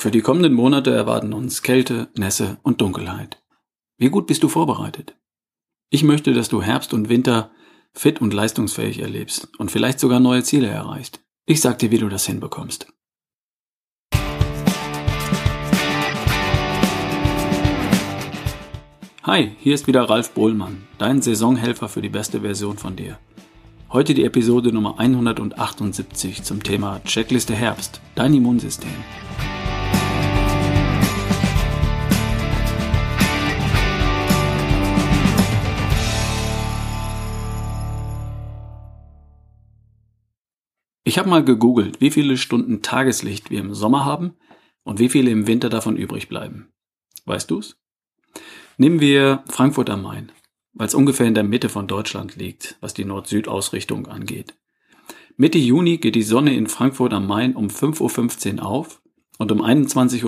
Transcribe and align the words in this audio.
Für 0.00 0.10
die 0.10 0.22
kommenden 0.22 0.54
Monate 0.54 0.92
erwarten 0.92 1.34
uns 1.34 1.60
Kälte, 1.60 2.08
Nässe 2.16 2.56
und 2.62 2.80
Dunkelheit. 2.80 3.42
Wie 3.98 4.08
gut 4.08 4.26
bist 4.26 4.42
du 4.42 4.48
vorbereitet? 4.48 5.14
Ich 5.90 6.04
möchte, 6.04 6.32
dass 6.32 6.48
du 6.48 6.62
Herbst 6.62 6.94
und 6.94 7.10
Winter 7.10 7.50
fit 7.92 8.18
und 8.22 8.32
leistungsfähig 8.32 9.00
erlebst 9.00 9.50
und 9.58 9.70
vielleicht 9.70 10.00
sogar 10.00 10.18
neue 10.18 10.42
Ziele 10.42 10.68
erreichst. 10.68 11.20
Ich 11.44 11.60
sag 11.60 11.80
dir, 11.80 11.90
wie 11.90 11.98
du 11.98 12.08
das 12.08 12.24
hinbekommst. 12.24 12.86
Hi, 19.24 19.54
hier 19.58 19.74
ist 19.74 19.86
wieder 19.86 20.04
Ralf 20.04 20.30
Bohlmann, 20.30 20.86
dein 20.96 21.20
Saisonhelfer 21.20 21.90
für 21.90 22.00
die 22.00 22.08
beste 22.08 22.40
Version 22.40 22.78
von 22.78 22.96
dir. 22.96 23.18
Heute 23.92 24.14
die 24.14 24.24
Episode 24.24 24.72
Nummer 24.72 24.98
178 24.98 26.42
zum 26.42 26.62
Thema 26.62 27.04
Checkliste 27.04 27.54
Herbst, 27.54 28.00
dein 28.14 28.32
Immunsystem. 28.32 28.88
Ich 41.10 41.18
habe 41.18 41.28
mal 41.28 41.44
gegoogelt, 41.44 42.00
wie 42.00 42.12
viele 42.12 42.36
Stunden 42.36 42.82
Tageslicht 42.82 43.50
wir 43.50 43.58
im 43.58 43.74
Sommer 43.74 44.04
haben 44.04 44.36
und 44.84 45.00
wie 45.00 45.08
viele 45.08 45.32
im 45.32 45.48
Winter 45.48 45.68
davon 45.68 45.96
übrig 45.96 46.28
bleiben. 46.28 46.68
Weißt 47.24 47.50
du's? 47.50 47.80
Nehmen 48.76 49.00
wir 49.00 49.42
Frankfurt 49.48 49.90
am 49.90 50.02
Main, 50.02 50.30
weil 50.72 50.86
es 50.86 50.94
ungefähr 50.94 51.26
in 51.26 51.34
der 51.34 51.42
Mitte 51.42 51.68
von 51.68 51.88
Deutschland 51.88 52.36
liegt, 52.36 52.76
was 52.80 52.94
die 52.94 53.04
Nord-Süd-Ausrichtung 53.04 54.06
angeht. 54.06 54.54
Mitte 55.36 55.58
Juni 55.58 55.98
geht 55.98 56.14
die 56.14 56.22
Sonne 56.22 56.54
in 56.54 56.68
Frankfurt 56.68 57.12
am 57.12 57.26
Main 57.26 57.56
um 57.56 57.66
5.15 57.66 58.58
Uhr 58.58 58.66
auf 58.66 59.02
und 59.36 59.50
um 59.50 59.62
21.39 59.62 60.22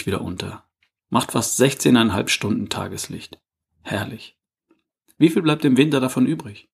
Uhr 0.00 0.06
wieder 0.06 0.22
unter. 0.22 0.64
Macht 1.10 1.32
fast 1.32 1.60
16,5 1.60 2.28
Stunden 2.28 2.70
Tageslicht. 2.70 3.42
Herrlich. 3.82 4.38
Wie 5.18 5.28
viel 5.28 5.42
bleibt 5.42 5.66
im 5.66 5.76
Winter 5.76 6.00
davon 6.00 6.24
übrig? 6.24 6.70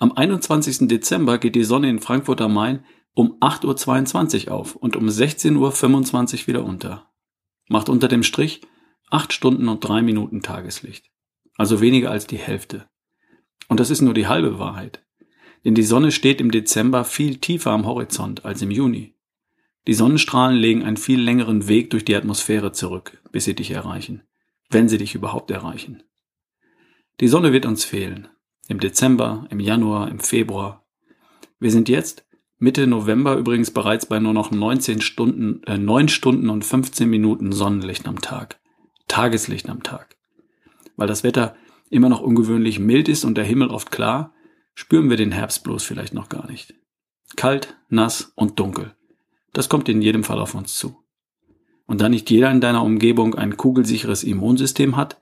Am 0.00 0.12
21. 0.12 0.86
Dezember 0.86 1.38
geht 1.38 1.56
die 1.56 1.64
Sonne 1.64 1.90
in 1.90 1.98
Frankfurt 1.98 2.40
am 2.40 2.54
Main 2.54 2.84
um 3.14 3.38
8.22 3.40 4.46
Uhr 4.46 4.54
auf 4.54 4.76
und 4.76 4.94
um 4.94 5.08
16.25 5.08 6.42
Uhr 6.42 6.46
wieder 6.46 6.64
unter. 6.64 7.10
Macht 7.68 7.88
unter 7.88 8.06
dem 8.06 8.22
Strich 8.22 8.60
8 9.10 9.32
Stunden 9.32 9.68
und 9.68 9.80
3 9.80 10.02
Minuten 10.02 10.40
Tageslicht. 10.40 11.10
Also 11.56 11.80
weniger 11.80 12.12
als 12.12 12.28
die 12.28 12.36
Hälfte. 12.36 12.88
Und 13.66 13.80
das 13.80 13.90
ist 13.90 14.00
nur 14.00 14.14
die 14.14 14.28
halbe 14.28 14.60
Wahrheit. 14.60 15.04
Denn 15.64 15.74
die 15.74 15.82
Sonne 15.82 16.12
steht 16.12 16.40
im 16.40 16.52
Dezember 16.52 17.04
viel 17.04 17.38
tiefer 17.38 17.72
am 17.72 17.84
Horizont 17.84 18.44
als 18.44 18.62
im 18.62 18.70
Juni. 18.70 19.16
Die 19.88 19.94
Sonnenstrahlen 19.94 20.56
legen 20.56 20.84
einen 20.84 20.96
viel 20.96 21.20
längeren 21.20 21.66
Weg 21.66 21.90
durch 21.90 22.04
die 22.04 22.14
Atmosphäre 22.14 22.70
zurück, 22.70 23.20
bis 23.32 23.46
sie 23.46 23.54
dich 23.54 23.72
erreichen. 23.72 24.22
Wenn 24.70 24.88
sie 24.88 24.98
dich 24.98 25.16
überhaupt 25.16 25.50
erreichen. 25.50 26.04
Die 27.20 27.28
Sonne 27.28 27.52
wird 27.52 27.66
uns 27.66 27.84
fehlen. 27.84 28.28
Im 28.68 28.80
Dezember, 28.80 29.46
im 29.48 29.60
Januar, 29.60 30.10
im 30.10 30.20
Februar. 30.20 30.84
Wir 31.58 31.70
sind 31.70 31.88
jetzt 31.88 32.26
Mitte 32.58 32.86
November 32.86 33.36
übrigens 33.36 33.70
bereits 33.70 34.04
bei 34.04 34.18
nur 34.18 34.34
noch 34.34 34.50
19 34.50 35.00
Stunden, 35.00 35.62
äh, 35.64 35.78
9 35.78 36.08
Stunden 36.08 36.50
und 36.50 36.66
15 36.66 37.08
Minuten 37.08 37.50
Sonnenlicht 37.50 38.06
am 38.06 38.20
Tag. 38.20 38.60
Tageslicht 39.08 39.70
am 39.70 39.82
Tag. 39.82 40.16
Weil 40.96 41.08
das 41.08 41.24
Wetter 41.24 41.56
immer 41.88 42.10
noch 42.10 42.20
ungewöhnlich 42.20 42.78
mild 42.78 43.08
ist 43.08 43.24
und 43.24 43.36
der 43.36 43.44
Himmel 43.44 43.68
oft 43.68 43.90
klar, 43.90 44.34
spüren 44.74 45.08
wir 45.08 45.16
den 45.16 45.32
Herbst 45.32 45.64
bloß 45.64 45.82
vielleicht 45.82 46.12
noch 46.12 46.28
gar 46.28 46.46
nicht. 46.50 46.74
Kalt, 47.36 47.74
nass 47.88 48.32
und 48.34 48.60
dunkel. 48.60 48.94
Das 49.54 49.70
kommt 49.70 49.88
in 49.88 50.02
jedem 50.02 50.24
Fall 50.24 50.38
auf 50.38 50.54
uns 50.54 50.74
zu. 50.74 51.02
Und 51.86 52.02
da 52.02 52.10
nicht 52.10 52.28
jeder 52.28 52.50
in 52.50 52.60
deiner 52.60 52.82
Umgebung 52.82 53.34
ein 53.34 53.56
kugelsicheres 53.56 54.24
Immunsystem 54.24 54.94
hat, 54.94 55.18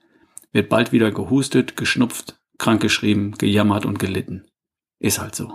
wird 0.51 0.69
bald 0.69 0.91
wieder 0.91 1.13
gehustet, 1.13 1.77
geschnupft, 1.77 2.36
krankgeschrieben, 2.59 3.33
gejammert 3.33 3.85
und 3.87 3.99
gelitten. 3.99 4.47
Ist 4.99 5.21
halt 5.21 5.35
so. 5.35 5.53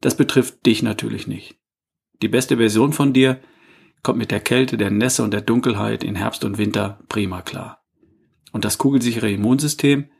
Das 0.00 0.16
betrifft 0.16 0.66
dich 0.66 0.82
natürlich 0.82 1.26
nicht. 1.26 1.56
Die 2.22 2.28
beste 2.28 2.58
Version 2.58 2.92
von 2.92 3.12
dir 3.12 3.40
kommt 4.02 4.18
mit 4.18 4.30
der 4.30 4.40
Kälte, 4.40 4.76
der 4.76 4.90
Nässe 4.90 5.22
und 5.22 5.32
der 5.32 5.40
Dunkelheit 5.40 6.04
in 6.04 6.14
Herbst 6.14 6.44
und 6.44 6.58
Winter 6.58 7.00
prima 7.08 7.42
klar. 7.42 7.84
Und 8.52 8.64
das 8.64 8.78
kugelsichere 8.78 9.30
Immunsystem 9.30 10.10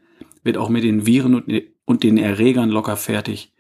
wird 0.43 0.57
auch 0.57 0.69
mit 0.69 0.85
den 0.85 1.07
Viren 1.07 1.43
und 1.85 2.03
den 2.03 2.19
Erregern 2.19 2.71
locker 2.71 2.97
fertig, 2.97 3.53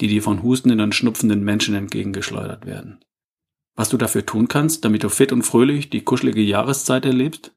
die 0.00 0.06
dir 0.06 0.22
von 0.22 0.42
hustenden 0.42 0.80
und 0.80 0.94
schnupfenden 0.94 1.44
Menschen 1.44 1.74
entgegengeschleudert 1.74 2.64
werden. 2.64 3.04
Was 3.74 3.88
du 3.88 3.96
dafür 3.96 4.24
tun 4.26 4.48
kannst, 4.48 4.84
damit 4.84 5.02
du 5.02 5.08
fit 5.08 5.32
und 5.32 5.42
fröhlich 5.42 5.90
die 5.90 6.02
kuschelige 6.02 6.42
Jahreszeit 6.42 7.04
erlebst, 7.04 7.54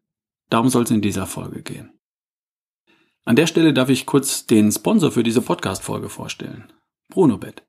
darum 0.50 0.70
soll 0.70 0.84
es 0.84 0.92
in 0.92 1.02
dieser 1.02 1.28
Folge 1.28 1.62
gehen. 1.62 1.95
An 3.28 3.36
der 3.36 3.48
Stelle 3.48 3.74
darf 3.74 3.90
ich 3.90 4.06
kurz 4.06 4.46
den 4.46 4.72
Sponsor 4.72 5.12
für 5.12 5.24
diese 5.24 5.42
Podcast-Folge 5.42 6.10
vorstellen. 6.10 6.72
Brunobet. 7.10 7.64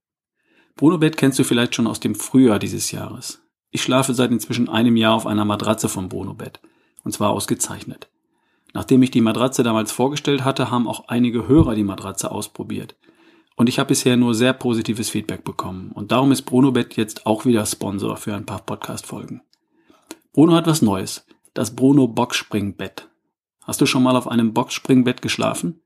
Brunobet 0.77 1.17
kennst 1.17 1.39
du 1.39 1.45
vielleicht 1.45 1.75
schon 1.75 1.87
aus 1.87 1.99
dem 1.99 2.15
Frühjahr 2.15 2.59
dieses 2.59 2.91
Jahres. 2.91 3.43
Ich 3.71 3.83
schlafe 3.83 4.13
seit 4.13 4.31
inzwischen 4.31 4.69
einem 4.69 4.97
Jahr 4.97 5.15
auf 5.15 5.27
einer 5.27 5.47
Matratze 5.47 5.89
von 5.89 6.11
Brunobet. 6.11 6.61
Und 7.05 7.13
zwar 7.13 7.31
ausgezeichnet. 7.31 8.11
Nachdem 8.75 9.03
ich 9.03 9.11
die 9.11 9.23
Matratze 9.23 9.63
damals 9.63 9.93
vorgestellt 9.93 10.45
hatte, 10.45 10.71
haben 10.71 10.87
auch 10.87 11.09
einige 11.09 11.49
Hörer 11.49 11.75
die 11.75 11.85
Matratze 11.85 12.31
ausprobiert. 12.31 12.95
Und 13.57 13.71
ich 13.71 13.79
habe 13.79 13.89
bisher 13.89 14.19
nur 14.19 14.35
sehr 14.35 14.53
positives 14.53 15.09
Feedback 15.09 15.43
bekommen. 15.43 15.91
Und 15.93 16.13
darum 16.13 16.33
ist 16.33 16.43
Brunobet 16.43 16.99
jetzt 16.99 17.25
auch 17.25 17.47
wieder 17.47 17.65
Sponsor 17.65 18.19
für 18.19 18.35
ein 18.35 18.45
paar 18.45 18.61
Podcast-Folgen. 18.61 19.41
Bruno 20.35 20.53
hat 20.55 20.67
was 20.67 20.83
Neues. 20.83 21.25
Das 21.55 21.75
Bruno 21.75 22.09
Boxspringbett. 22.09 23.09
Hast 23.67 23.81
du 23.81 23.87
schon 23.87 24.05
mal 24.05 24.15
auf 24.15 24.29
einem 24.29 24.53
Boxspringbett 24.53 25.23
geschlafen? 25.23 25.81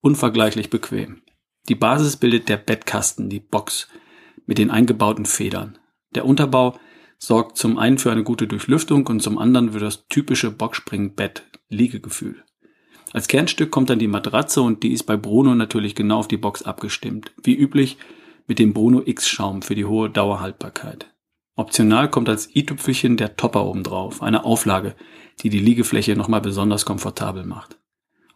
Unvergleichlich 0.00 0.70
bequem. 0.70 1.22
Die 1.68 1.74
Basis 1.74 2.16
bildet 2.16 2.48
der 2.48 2.58
Bettkasten, 2.58 3.28
die 3.28 3.40
Box, 3.40 3.88
mit 4.46 4.58
den 4.58 4.70
eingebauten 4.70 5.26
Federn. 5.26 5.78
Der 6.14 6.24
Unterbau 6.24 6.78
sorgt 7.18 7.58
zum 7.58 7.76
einen 7.76 7.98
für 7.98 8.12
eine 8.12 8.22
gute 8.22 8.46
Durchlüftung 8.46 9.04
und 9.08 9.20
zum 9.20 9.36
anderen 9.36 9.72
für 9.72 9.80
das 9.80 10.06
typische 10.06 10.52
Boxspringbett 10.52 11.42
Liegegefühl. 11.68 12.44
Als 13.12 13.26
Kernstück 13.26 13.72
kommt 13.72 13.90
dann 13.90 13.98
die 13.98 14.06
Matratze 14.06 14.62
und 14.62 14.84
die 14.84 14.92
ist 14.92 15.02
bei 15.02 15.16
Bruno 15.16 15.56
natürlich 15.56 15.96
genau 15.96 16.20
auf 16.20 16.28
die 16.28 16.36
Box 16.36 16.62
abgestimmt. 16.62 17.32
Wie 17.42 17.56
üblich 17.56 17.96
mit 18.46 18.60
dem 18.60 18.72
Bruno 18.72 19.02
X 19.04 19.28
Schaum 19.28 19.62
für 19.62 19.74
die 19.74 19.86
hohe 19.86 20.08
Dauerhaltbarkeit. 20.08 21.12
Optional 21.56 22.08
kommt 22.08 22.28
als 22.28 22.54
i-Tüpfelchen 22.54 23.16
der 23.16 23.34
Topper 23.34 23.64
oben 23.64 23.82
drauf, 23.82 24.22
eine 24.22 24.44
Auflage, 24.44 24.94
die 25.42 25.50
die 25.50 25.58
Liegefläche 25.58 26.16
nochmal 26.16 26.40
besonders 26.40 26.84
komfortabel 26.84 27.44
macht. 27.44 27.78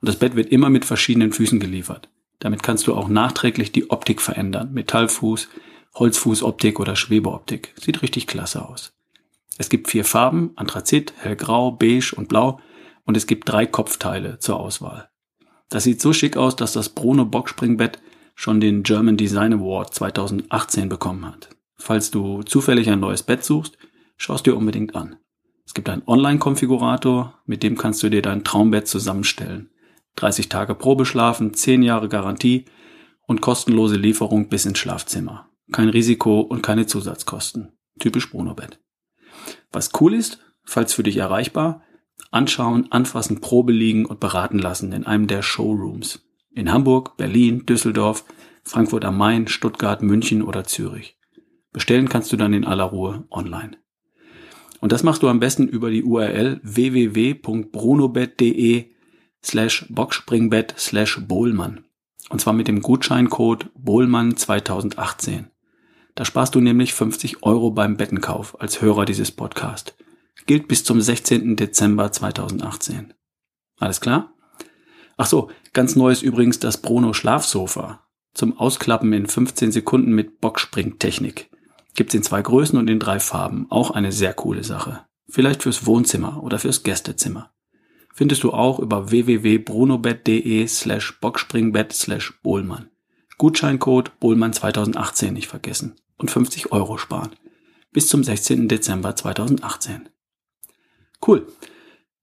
Und 0.00 0.08
das 0.08 0.16
Bett 0.16 0.36
wird 0.36 0.50
immer 0.50 0.70
mit 0.70 0.84
verschiedenen 0.84 1.32
Füßen 1.32 1.60
geliefert. 1.60 2.08
Damit 2.38 2.62
kannst 2.62 2.86
du 2.86 2.94
auch 2.94 3.08
nachträglich 3.08 3.70
die 3.72 3.90
Optik 3.90 4.20
verändern. 4.20 4.72
Metallfuß, 4.72 5.48
Holzfußoptik 5.94 6.80
oder 6.80 6.96
Schwebeoptik. 6.96 7.74
Sieht 7.80 8.02
richtig 8.02 8.26
klasse 8.26 8.68
aus. 8.68 8.92
Es 9.58 9.68
gibt 9.68 9.88
vier 9.88 10.04
Farben, 10.04 10.52
Anthrazit, 10.56 11.12
hellgrau, 11.18 11.72
beige 11.72 12.14
und 12.16 12.28
blau 12.28 12.60
und 13.04 13.16
es 13.16 13.26
gibt 13.26 13.48
drei 13.48 13.66
Kopfteile 13.66 14.38
zur 14.38 14.58
Auswahl. 14.58 15.08
Das 15.68 15.84
sieht 15.84 16.00
so 16.00 16.12
schick 16.12 16.36
aus, 16.36 16.56
dass 16.56 16.72
das 16.72 16.88
Bruno 16.88 17.24
Boxspringbett 17.24 18.00
schon 18.34 18.60
den 18.60 18.82
German 18.82 19.16
Design 19.16 19.52
Award 19.52 19.94
2018 19.94 20.88
bekommen 20.88 21.26
hat. 21.26 21.48
Falls 21.76 22.10
du 22.10 22.42
zufällig 22.42 22.88
ein 22.90 23.00
neues 23.00 23.22
Bett 23.22 23.44
suchst, 23.44 23.76
schaust 24.16 24.46
dir 24.46 24.56
unbedingt 24.56 24.94
an. 24.94 25.16
Es 25.72 25.74
gibt 25.74 25.88
einen 25.88 26.02
Online-Konfigurator, 26.06 27.40
mit 27.46 27.62
dem 27.62 27.78
kannst 27.78 28.02
du 28.02 28.10
dir 28.10 28.20
dein 28.20 28.44
Traumbett 28.44 28.86
zusammenstellen. 28.86 29.70
30 30.16 30.50
Tage 30.50 30.74
Probeschlafen, 30.74 31.54
10 31.54 31.82
Jahre 31.82 32.10
Garantie 32.10 32.66
und 33.26 33.40
kostenlose 33.40 33.96
Lieferung 33.96 34.50
bis 34.50 34.66
ins 34.66 34.78
Schlafzimmer. 34.78 35.48
Kein 35.72 35.88
Risiko 35.88 36.40
und 36.40 36.62
keine 36.62 36.84
Zusatzkosten. 36.84 37.72
Typisch 37.98 38.30
Bruno-Bett. 38.30 38.80
Was 39.72 39.92
cool 39.98 40.12
ist, 40.12 40.40
falls 40.62 40.92
für 40.92 41.04
dich 41.04 41.16
erreichbar, 41.16 41.80
anschauen, 42.30 42.92
anfassen, 42.92 43.40
Probe 43.40 43.72
liegen 43.72 44.04
und 44.04 44.20
beraten 44.20 44.58
lassen 44.58 44.92
in 44.92 45.06
einem 45.06 45.26
der 45.26 45.40
Showrooms. 45.40 46.20
In 46.50 46.70
Hamburg, 46.70 47.16
Berlin, 47.16 47.64
Düsseldorf, 47.64 48.26
Frankfurt 48.62 49.06
am 49.06 49.16
Main, 49.16 49.48
Stuttgart, 49.48 50.02
München 50.02 50.42
oder 50.42 50.64
Zürich. 50.64 51.16
Bestellen 51.72 52.10
kannst 52.10 52.30
du 52.30 52.36
dann 52.36 52.52
in 52.52 52.66
aller 52.66 52.84
Ruhe 52.84 53.24
online. 53.30 53.78
Und 54.82 54.90
das 54.90 55.04
machst 55.04 55.22
du 55.22 55.28
am 55.28 55.38
besten 55.38 55.68
über 55.68 55.92
die 55.92 56.02
URL 56.02 56.58
www.brunobet.de 56.64 58.86
slash 59.44 59.86
boxspringbett 59.88 60.74
slash 60.76 61.20
Bohlmann. 61.20 61.84
Und 62.30 62.40
zwar 62.40 62.52
mit 62.52 62.66
dem 62.66 62.82
Gutscheincode 62.82 63.70
Bohlmann 63.76 64.36
2018. 64.36 65.46
Da 66.16 66.24
sparst 66.24 66.56
du 66.56 66.60
nämlich 66.60 66.94
50 66.94 67.44
Euro 67.44 67.70
beim 67.70 67.96
Bettenkauf 67.96 68.60
als 68.60 68.82
Hörer 68.82 69.04
dieses 69.04 69.30
Podcast. 69.30 69.94
Gilt 70.46 70.66
bis 70.66 70.82
zum 70.82 71.00
16. 71.00 71.54
Dezember 71.54 72.10
2018. 72.10 73.14
Alles 73.78 74.00
klar? 74.00 74.34
Ach 75.16 75.26
so, 75.26 75.48
ganz 75.72 75.94
neu 75.94 76.10
ist 76.10 76.22
übrigens 76.22 76.58
das 76.58 76.82
Bruno 76.82 77.12
Schlafsofa. 77.12 78.00
Zum 78.34 78.58
Ausklappen 78.58 79.12
in 79.12 79.28
15 79.28 79.70
Sekunden 79.70 80.10
mit 80.10 80.40
Boxspringtechnik. 80.40 81.52
Gibt's 81.94 82.14
in 82.14 82.22
zwei 82.22 82.42
Größen 82.42 82.78
und 82.78 82.88
in 82.88 82.98
drei 82.98 83.20
Farben. 83.20 83.66
Auch 83.70 83.90
eine 83.90 84.12
sehr 84.12 84.34
coole 84.34 84.64
Sache. 84.64 85.04
Vielleicht 85.28 85.62
fürs 85.62 85.86
Wohnzimmer 85.86 86.42
oder 86.42 86.58
fürs 86.58 86.82
Gästezimmer. 86.82 87.52
Findest 88.14 88.42
du 88.42 88.52
auch 88.52 88.78
über 88.78 89.10
www.brunobett.de 89.10 90.66
slash 90.66 91.18
boxspringbett 91.20 91.92
slash 91.92 92.34
Bohlmann. 92.42 92.90
Gutscheincode 93.38 94.18
Bohlmann 94.20 94.52
2018 94.52 95.34
nicht 95.34 95.48
vergessen 95.48 95.96
und 96.16 96.30
50 96.30 96.72
Euro 96.72 96.98
sparen. 96.98 97.30
Bis 97.90 98.08
zum 98.08 98.22
16. 98.22 98.68
Dezember 98.68 99.16
2018. 99.16 100.08
Cool. 101.26 101.46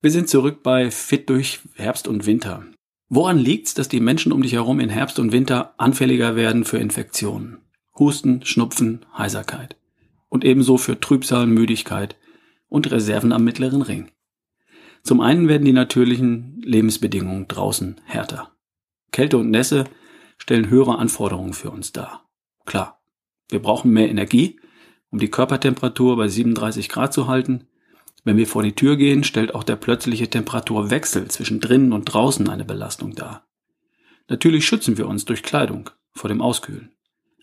Wir 0.01 0.12
sind 0.12 0.30
zurück 0.30 0.63
bei 0.63 0.92
Fit 0.92 1.30
durch 1.30 1.60
Herbst 1.75 2.07
und 2.07 2.25
Winter. 2.25 2.63
Woran 3.10 3.38
liegt's, 3.38 3.74
dass 3.74 3.89
die 3.89 4.00
Menschen 4.00 4.31
um 4.31 4.44
dich 4.44 4.54
herum 4.54 4.80
in 4.80 4.89
Herbst 4.89 5.19
und 5.19 5.31
Winter 5.31 5.74
anfälliger 5.77 6.36
werden 6.36 6.63
für 6.63 6.77
Infektionen? 6.77 7.57
Husten, 8.00 8.46
Schnupfen, 8.46 9.06
Heiserkeit. 9.18 9.75
Und 10.30 10.46
ebenso 10.46 10.78
für 10.78 11.00
Trübsal, 11.00 11.48
Müdigkeit 11.48 12.16
und 12.69 12.90
Reserven 12.92 13.34
am 13.34 13.44
mittleren 13.44 13.81
Ring. 13.81 14.12
Zum 15.04 15.22
einen 15.22 15.48
werden 15.48 15.66
die 15.66 15.74
natürlichen 15.74 16.62
Lebensbedingungen 16.62 17.48
draußen 17.48 18.00
härter. 18.06 18.51
Kälte 19.12 19.38
und 19.38 19.50
Nässe 19.50 19.86
stellen 20.38 20.69
höhere 20.69 20.98
Anforderungen 20.98 21.54
für 21.54 21.72
uns 21.72 21.92
dar. 21.92 22.30
Klar, 22.66 23.01
wir 23.50 23.62
brauchen 23.62 23.92
mehr 23.92 24.10
Energie, 24.10 24.60
um 25.10 25.19
die 25.19 25.31
Körpertemperatur 25.31 26.16
bei 26.16 26.28
37 26.28 26.90
Grad 26.90 27.13
zu 27.13 27.28
halten. 27.28 27.68
Wenn 28.24 28.38
wir 28.38 28.48
vor 28.48 28.62
die 28.62 28.75
Tür 28.75 28.96
gehen, 28.96 29.24
stellt 29.24 29.56
auch 29.56 29.63
der 29.63 29.75
plötzliche 29.75 30.30
Temperaturwechsel 30.30 31.30
zwischen 31.30 31.60
drinnen 31.60 31.94
und 31.94 32.06
draußen 32.06 32.48
eine 32.50 32.66
Belastung 32.66 33.16
dar. 33.16 33.48
Natürlich 34.28 34.68
schützen 34.68 34.98
wir 34.98 35.07
uns 35.07 35.25
durch 35.25 35.42
Kleidung 35.42 35.90
vor 36.13 36.28
dem 36.28 36.42
Auskühlen. 36.42 36.92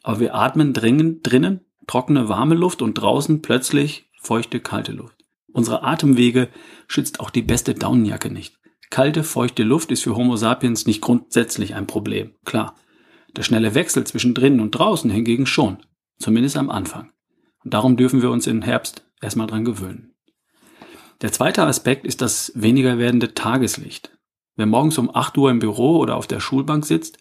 Aber 0.07 0.21
wir 0.21 0.37
atmen 0.37 0.73
dringend 0.73 1.29
drinnen 1.29 1.63
trockene 1.89 2.29
warme 2.29 2.55
Luft 2.55 2.81
und 2.81 2.95
draußen 2.95 3.43
plötzlich 3.43 4.09
feuchte 4.23 4.61
kalte 4.61 4.93
Luft. 4.93 5.17
Unsere 5.53 5.83
Atemwege 5.83 6.49
schützt 6.87 7.19
auch 7.19 7.29
die 7.29 7.43
beste 7.43 7.75
Daunenjacke 7.75 8.31
nicht. 8.31 8.57
Kalte, 8.89 9.25
feuchte 9.25 9.65
Luft 9.65 9.91
ist 9.91 10.05
für 10.05 10.15
Homo 10.15 10.37
sapiens 10.37 10.87
nicht 10.87 11.01
grundsätzlich 11.01 11.75
ein 11.75 11.89
Problem. 11.89 12.37
Klar. 12.45 12.77
Der 13.35 13.43
schnelle 13.43 13.75
Wechsel 13.75 14.05
zwischen 14.05 14.33
drinnen 14.33 14.61
und 14.61 14.71
draußen 14.71 15.11
hingegen 15.11 15.45
schon. 15.45 15.79
Zumindest 16.21 16.57
am 16.57 16.71
Anfang. 16.71 17.11
Und 17.65 17.75
darum 17.75 17.97
dürfen 17.97 18.23
wir 18.23 18.31
uns 18.31 18.47
im 18.47 18.63
Herbst 18.63 19.05
erstmal 19.21 19.49
dran 19.49 19.65
gewöhnen. 19.65 20.15
Der 21.21 21.33
zweite 21.33 21.65
Aspekt 21.65 22.07
ist 22.07 22.23
das 22.23 22.53
weniger 22.55 22.99
werdende 22.99 23.35
Tageslicht. 23.35 24.17
Wer 24.55 24.67
morgens 24.67 24.99
um 24.99 25.13
8 25.13 25.37
Uhr 25.37 25.51
im 25.51 25.59
Büro 25.59 25.99
oder 25.99 26.15
auf 26.15 26.29
der 26.29 26.39
Schulbank 26.39 26.87
sitzt 26.87 27.19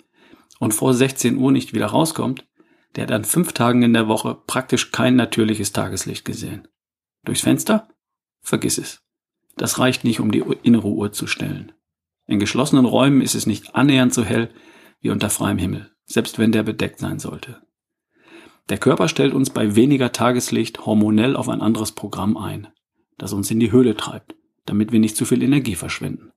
und 0.60 0.76
vor 0.76 0.94
16 0.94 1.38
Uhr 1.38 1.52
nicht 1.52 1.74
wieder 1.74 1.88
rauskommt, 1.88 2.46
der 2.96 3.04
hat 3.04 3.12
an 3.12 3.26
fünf 3.26 3.54
Tagen 3.54 3.82
in 3.84 3.94
der 3.94 4.08
Woche 4.08 4.38
praktisch 4.48 4.92
kein 4.92 5.16
natürliches 5.16 5.74
Tageslicht 5.74 6.26
gesehen. 6.26 6.68
Durchs 7.24 7.42
Fenster? 7.42 7.88
Vergiss 8.42 8.78
es. 8.78 9.02
Das 9.58 9.80
reicht 9.80 10.04
nicht, 10.04 10.20
um 10.20 10.32
die 10.32 10.44
innere 10.64 10.88
Uhr 10.88 11.12
zu 11.12 11.28
stellen. 11.28 11.72
In 12.28 12.40
geschlossenen 12.40 12.86
Räumen 12.86 13.22
ist 13.22 13.36
es 13.36 13.46
nicht 13.46 13.76
annähernd 13.76 14.14
so 14.14 14.24
hell 14.24 14.50
wie 15.00 15.10
unter 15.10 15.30
freiem 15.30 15.58
Himmel, 15.58 15.92
selbst 16.06 16.40
wenn 16.40 16.52
der 16.52 16.64
bedeckt 16.64 17.00
sein 17.00 17.20
sollte. 17.20 17.62
Der 18.70 18.78
Körper 18.78 19.08
stellt 19.08 19.34
uns 19.34 19.52
bei 19.52 19.76
weniger 19.76 20.12
Tageslicht 20.12 20.86
hormonell 20.86 21.36
auf 21.36 21.50
ein 21.50 21.62
anderes 21.62 21.92
Programm 21.92 22.36
ein, 22.36 22.68
das 23.18 23.34
uns 23.34 23.52
in 23.52 23.60
die 23.60 23.72
Höhle 23.72 23.96
treibt, 23.96 24.36
damit 24.66 24.92
wir 24.92 25.00
nicht 25.00 25.16
zu 25.16 25.26
viel 25.26 25.44
Energie 25.44 25.76
verschwenden 25.76 26.32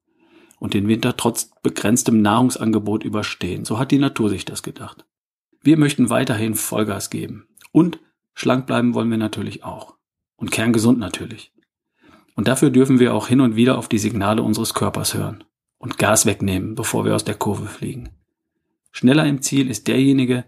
und 0.58 0.75
den 0.75 0.88
Winter 0.88 1.16
trotz 1.16 1.50
begrenztem 1.62 2.20
Nahrungsangebot 2.20 3.04
überstehen. 3.04 3.64
So 3.64 3.78
hat 3.78 3.90
die 3.90 3.99
Natur 3.99 4.28
sich 4.28 4.44
das 4.44 4.62
gedacht. 4.62 5.06
Wir 5.62 5.76
möchten 5.76 6.10
weiterhin 6.10 6.55
Vollgas 6.55 7.10
geben. 7.10 7.49
Und 7.72 8.00
schlank 8.34 8.66
bleiben 8.66 8.94
wollen 8.94 9.10
wir 9.10 9.19
natürlich 9.19 9.64
auch. 9.64 9.96
Und 10.37 10.50
kerngesund 10.50 10.99
natürlich. 10.99 11.52
Und 12.34 12.46
dafür 12.46 12.70
dürfen 12.70 13.00
wir 13.00 13.14
auch 13.14 13.28
hin 13.28 13.40
und 13.40 13.56
wieder 13.56 13.78
auf 13.78 13.88
die 13.88 13.99
Signale 13.99 14.43
unseres 14.43 14.72
Körpers 14.75 15.14
hören 15.14 15.44
und 15.78 15.99
Gas 15.99 16.26
wegnehmen, 16.26 16.75
bevor 16.75 17.05
wir 17.05 17.14
aus 17.14 17.25
der 17.25 17.34
Kurve 17.34 17.66
fliegen. 17.66 18.10
Schneller 18.93 19.26
im 19.26 19.43
Ziel 19.43 19.69
ist 19.69 19.88
derjenige, 19.88 20.44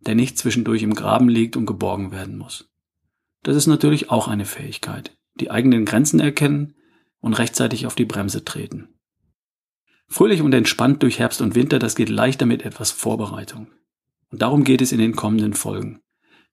der 0.00 0.14
nicht 0.14 0.38
zwischendurch 0.38 0.82
im 0.82 0.94
Graben 0.94 1.28
liegt 1.28 1.56
und 1.56 1.66
geborgen 1.66 2.12
werden 2.12 2.38
muss. 2.38 2.70
Das 3.42 3.56
ist 3.56 3.66
natürlich 3.66 4.10
auch 4.10 4.28
eine 4.28 4.46
Fähigkeit, 4.46 5.16
die 5.34 5.50
eigenen 5.50 5.84
Grenzen 5.84 6.20
erkennen 6.20 6.74
und 7.20 7.34
rechtzeitig 7.34 7.86
auf 7.86 7.94
die 7.94 8.04
Bremse 8.04 8.44
treten. 8.44 8.88
Fröhlich 10.08 10.42
und 10.42 10.52
entspannt 10.52 11.02
durch 11.02 11.18
Herbst 11.18 11.40
und 11.40 11.54
Winter, 11.54 11.78
das 11.78 11.94
geht 11.94 12.08
leichter 12.08 12.46
mit 12.46 12.62
etwas 12.62 12.90
Vorbereitung. 12.90 13.68
Und 14.34 14.42
darum 14.42 14.64
geht 14.64 14.82
es 14.82 14.90
in 14.90 14.98
den 14.98 15.14
kommenden 15.14 15.54
Folgen. 15.54 16.00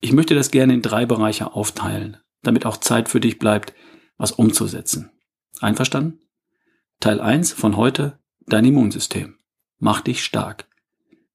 Ich 0.01 0.13
möchte 0.13 0.35
das 0.35 0.51
gerne 0.51 0.75
in 0.75 0.83
drei 0.83 1.07
Bereiche 1.07 1.55
aufteilen, 1.55 2.17
damit 2.43 2.67
auch 2.67 2.77
Zeit 2.77 3.09
für 3.09 3.19
dich 3.19 3.39
bleibt, 3.39 3.73
was 4.17 4.31
umzusetzen. 4.31 5.09
Einverstanden? 5.61 6.19
Teil 6.99 7.19
1 7.19 7.53
von 7.53 7.77
heute, 7.77 8.19
dein 8.45 8.65
Immunsystem. 8.65 9.39
Mach 9.79 10.01
dich 10.01 10.23
stark. 10.23 10.67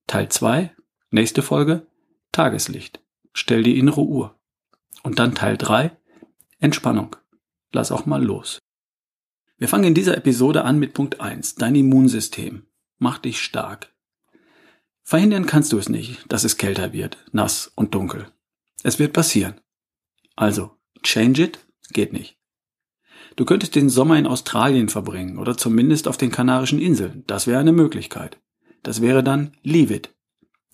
Teil 0.07 0.29
2, 0.29 0.73
nächste 1.11 1.41
Folge, 1.41 1.85
Tageslicht. 2.31 3.01
Stell 3.33 3.61
die 3.61 3.77
innere 3.77 4.03
Uhr. 4.03 4.39
Und 5.03 5.19
dann 5.19 5.35
Teil 5.35 5.57
3, 5.57 5.97
Entspannung. 6.59 7.17
Lass 7.73 7.91
auch 7.91 8.05
mal 8.05 8.23
los. 8.23 8.57
Wir 9.57 9.67
fangen 9.67 9.83
in 9.83 9.95
dieser 9.95 10.15
Episode 10.15 10.63
an 10.63 10.79
mit 10.79 10.93
Punkt 10.93 11.19
1, 11.19 11.55
dein 11.55 11.75
Immunsystem. 11.75 12.67
Mach 12.99 13.17
dich 13.17 13.41
stark. 13.41 13.93
Verhindern 15.07 15.45
kannst 15.45 15.71
du 15.71 15.77
es 15.77 15.87
nicht, 15.87 16.25
dass 16.27 16.43
es 16.43 16.57
kälter 16.57 16.91
wird, 16.91 17.17
nass 17.31 17.71
und 17.75 17.95
dunkel. 17.95 18.27
Es 18.83 18.99
wird 18.99 19.13
passieren. 19.13 19.53
Also, 20.35 20.71
change 21.01 21.43
it 21.43 21.65
geht 21.93 22.11
nicht. 22.11 22.37
Du 23.37 23.45
könntest 23.45 23.75
den 23.75 23.87
Sommer 23.87 24.19
in 24.19 24.27
Australien 24.27 24.89
verbringen 24.89 25.37
oder 25.37 25.55
zumindest 25.55 26.09
auf 26.09 26.17
den 26.17 26.29
Kanarischen 26.29 26.81
Inseln. 26.81 27.23
Das 27.25 27.47
wäre 27.47 27.61
eine 27.61 27.71
Möglichkeit. 27.71 28.37
Das 28.83 29.01
wäre 29.01 29.23
dann 29.23 29.55
leave 29.63 29.93
it. 29.93 30.13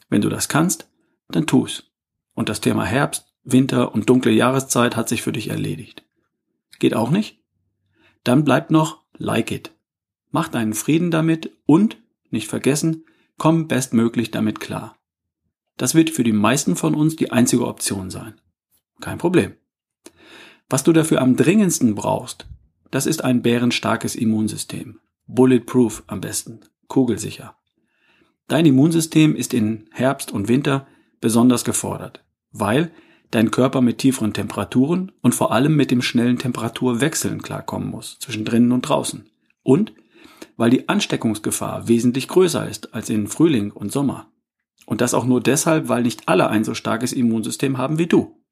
Wenn 0.09 0.21
du 0.21 0.29
das 0.29 0.49
kannst, 0.49 0.89
dann 1.29 1.45
tu's. 1.45 1.91
Und 2.33 2.49
das 2.49 2.59
Thema 2.59 2.85
Herbst, 2.85 3.35
Winter 3.43 3.93
und 3.93 4.09
dunkle 4.09 4.31
Jahreszeit 4.31 4.95
hat 4.95 5.09
sich 5.09 5.21
für 5.21 5.31
dich 5.31 5.51
erledigt. 5.51 6.07
Geht 6.79 6.95
auch 6.95 7.11
nicht? 7.11 7.37
Dann 8.23 8.43
bleibt 8.43 8.71
noch 8.71 9.03
like 9.15 9.51
it. 9.51 9.75
Mach 10.31 10.47
deinen 10.47 10.73
Frieden 10.73 11.11
damit 11.11 11.51
und, 11.67 11.97
nicht 12.31 12.47
vergessen, 12.47 13.05
komm 13.37 13.67
bestmöglich 13.67 14.31
damit 14.31 14.59
klar. 14.59 14.97
Das 15.77 15.95
wird 15.95 16.09
für 16.09 16.23
die 16.23 16.33
meisten 16.33 16.75
von 16.75 16.95
uns 16.95 17.15
die 17.15 17.31
einzige 17.31 17.67
Option 17.67 18.09
sein. 18.09 18.39
Kein 18.99 19.17
Problem. 19.17 19.53
Was 20.69 20.83
du 20.83 20.93
dafür 20.93 21.21
am 21.21 21.35
dringendsten 21.35 21.95
brauchst, 21.95 22.47
das 22.91 23.05
ist 23.05 23.23
ein 23.23 23.41
bärenstarkes 23.41 24.15
Immunsystem. 24.15 24.99
Bulletproof 25.27 26.03
am 26.07 26.21
besten. 26.21 26.61
Kugelsicher. 26.87 27.55
Dein 28.47 28.65
Immunsystem 28.65 29.35
ist 29.35 29.53
in 29.53 29.89
Herbst 29.91 30.31
und 30.31 30.47
Winter 30.47 30.87
besonders 31.21 31.63
gefordert, 31.63 32.23
weil 32.51 32.91
dein 33.31 33.49
Körper 33.49 33.81
mit 33.81 33.97
tieferen 33.97 34.33
Temperaturen 34.33 35.11
und 35.21 35.33
vor 35.33 35.51
allem 35.51 35.75
mit 35.75 35.89
dem 35.89 36.01
schnellen 36.01 36.37
Temperaturwechseln 36.37 37.41
klarkommen 37.41 37.89
muss, 37.89 38.19
zwischen 38.19 38.45
drinnen 38.45 38.71
und 38.71 38.83
draußen. 38.83 39.27
Und 39.63 39.93
weil 40.57 40.69
die 40.69 40.89
Ansteckungsgefahr 40.89 41.87
wesentlich 41.87 42.27
größer 42.27 42.67
ist 42.69 42.93
als 42.93 43.09
in 43.09 43.27
Frühling 43.27 43.71
und 43.71 43.91
Sommer. 43.91 44.31
Und 44.85 45.01
das 45.01 45.13
auch 45.13 45.25
nur 45.25 45.41
deshalb, 45.41 45.87
weil 45.87 46.03
nicht 46.03 46.27
alle 46.27 46.49
ein 46.49 46.63
so 46.63 46.73
starkes 46.73 47.13
Immunsystem 47.13 47.77
haben 47.77 47.97
wie 47.97 48.07
du. 48.07 48.43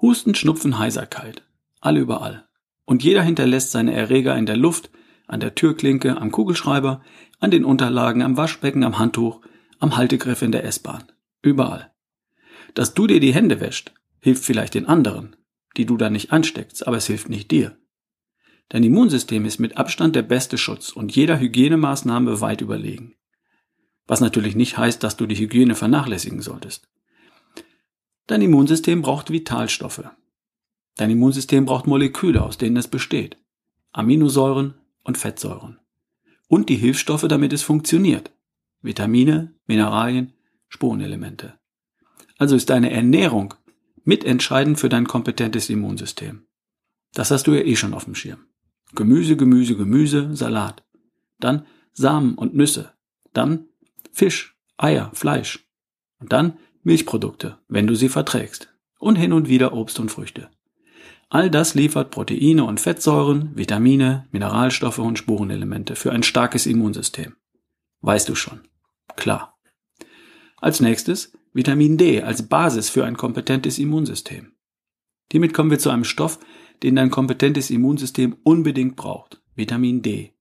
Husten, 0.00 0.34
Schnupfen, 0.34 0.78
Heiserkeit. 0.78 1.42
Alle 1.80 2.00
überall. 2.00 2.48
Und 2.84 3.02
jeder 3.02 3.22
hinterlässt 3.22 3.70
seine 3.70 3.94
Erreger 3.94 4.36
in 4.36 4.46
der 4.46 4.56
Luft, 4.56 4.90
an 5.26 5.40
der 5.40 5.54
Türklinke, 5.54 6.16
am 6.18 6.30
Kugelschreiber, 6.30 7.02
an 7.40 7.50
den 7.50 7.64
Unterlagen, 7.64 8.22
am 8.22 8.36
Waschbecken, 8.36 8.84
am 8.84 8.98
Handtuch, 8.98 9.40
am 9.78 9.96
Haltegriff 9.96 10.42
in 10.42 10.52
der 10.52 10.64
S-Bahn. 10.64 11.04
Überall. 11.42 11.92
Dass 12.74 12.94
du 12.94 13.06
dir 13.06 13.20
die 13.20 13.34
Hände 13.34 13.60
wäscht, 13.60 13.92
hilft 14.20 14.44
vielleicht 14.44 14.74
den 14.74 14.86
anderen, 14.86 15.36
die 15.76 15.86
du 15.86 15.96
dann 15.96 16.12
nicht 16.12 16.32
ansteckst, 16.32 16.86
aber 16.86 16.96
es 16.96 17.06
hilft 17.06 17.28
nicht 17.28 17.50
dir. 17.50 17.76
Dein 18.68 18.82
Immunsystem 18.82 19.44
ist 19.44 19.60
mit 19.60 19.76
Abstand 19.76 20.16
der 20.16 20.22
beste 20.22 20.58
Schutz 20.58 20.90
und 20.90 21.14
jeder 21.14 21.38
Hygienemaßnahme 21.38 22.40
weit 22.40 22.60
überlegen. 22.60 23.14
Was 24.06 24.20
natürlich 24.20 24.56
nicht 24.56 24.76
heißt, 24.76 25.02
dass 25.02 25.16
du 25.16 25.26
die 25.26 25.36
Hygiene 25.36 25.74
vernachlässigen 25.74 26.42
solltest. 26.42 26.88
Dein 28.26 28.42
Immunsystem 28.42 29.02
braucht 29.02 29.30
Vitalstoffe. 29.30 30.10
Dein 30.96 31.10
Immunsystem 31.10 31.64
braucht 31.64 31.86
Moleküle, 31.86 32.42
aus 32.42 32.58
denen 32.58 32.76
es 32.76 32.88
besteht. 32.88 33.36
Aminosäuren 33.92 34.74
und 35.04 35.16
Fettsäuren. 35.16 35.78
Und 36.48 36.68
die 36.68 36.76
Hilfsstoffe, 36.76 37.26
damit 37.28 37.52
es 37.52 37.62
funktioniert. 37.62 38.32
Vitamine, 38.82 39.54
Mineralien, 39.66 40.32
Spurenelemente. 40.68 41.58
Also 42.38 42.56
ist 42.56 42.70
deine 42.70 42.90
Ernährung 42.90 43.54
mitentscheidend 44.04 44.78
für 44.78 44.88
dein 44.88 45.06
kompetentes 45.06 45.70
Immunsystem. 45.70 46.46
Das 47.14 47.30
hast 47.30 47.46
du 47.46 47.54
ja 47.54 47.62
eh 47.62 47.76
schon 47.76 47.94
auf 47.94 48.04
dem 48.04 48.14
Schirm. 48.14 48.46
Gemüse, 48.94 49.36
Gemüse, 49.36 49.76
Gemüse, 49.76 50.34
Salat. 50.36 50.84
Dann 51.38 51.66
Samen 51.92 52.34
und 52.34 52.54
Nüsse. 52.54 52.92
Dann 53.32 53.66
Fisch, 54.12 54.56
Eier, 54.76 55.10
Fleisch. 55.14 55.66
Und 56.18 56.32
dann 56.32 56.58
Milchprodukte, 56.82 57.58
wenn 57.68 57.86
du 57.86 57.94
sie 57.94 58.08
verträgst. 58.08 58.72
Und 58.98 59.16
hin 59.16 59.32
und 59.32 59.48
wieder 59.48 59.72
Obst 59.72 59.98
und 60.00 60.10
Früchte. 60.10 60.50
All 61.28 61.50
das 61.50 61.74
liefert 61.74 62.10
Proteine 62.10 62.64
und 62.64 62.80
Fettsäuren, 62.80 63.50
Vitamine, 63.56 64.26
Mineralstoffe 64.30 64.98
und 64.98 65.18
Spurenelemente 65.18 65.96
für 65.96 66.12
ein 66.12 66.22
starkes 66.22 66.66
Immunsystem. 66.66 67.34
Weißt 68.00 68.28
du 68.28 68.34
schon. 68.34 68.60
Klar. 69.16 69.58
Als 70.58 70.80
nächstes 70.80 71.32
Vitamin 71.52 71.96
D 71.96 72.22
als 72.22 72.48
Basis 72.48 72.90
für 72.90 73.04
ein 73.04 73.16
kompetentes 73.16 73.78
Immunsystem. 73.78 74.52
Hiermit 75.32 75.54
kommen 75.54 75.70
wir 75.70 75.78
zu 75.78 75.90
einem 75.90 76.04
Stoff, 76.04 76.38
den 76.82 76.96
dein 76.96 77.10
kompetentes 77.10 77.70
Immunsystem 77.70 78.36
unbedingt 78.42 78.96
braucht. 78.96 79.40
Vitamin 79.54 80.02
D. 80.02 80.32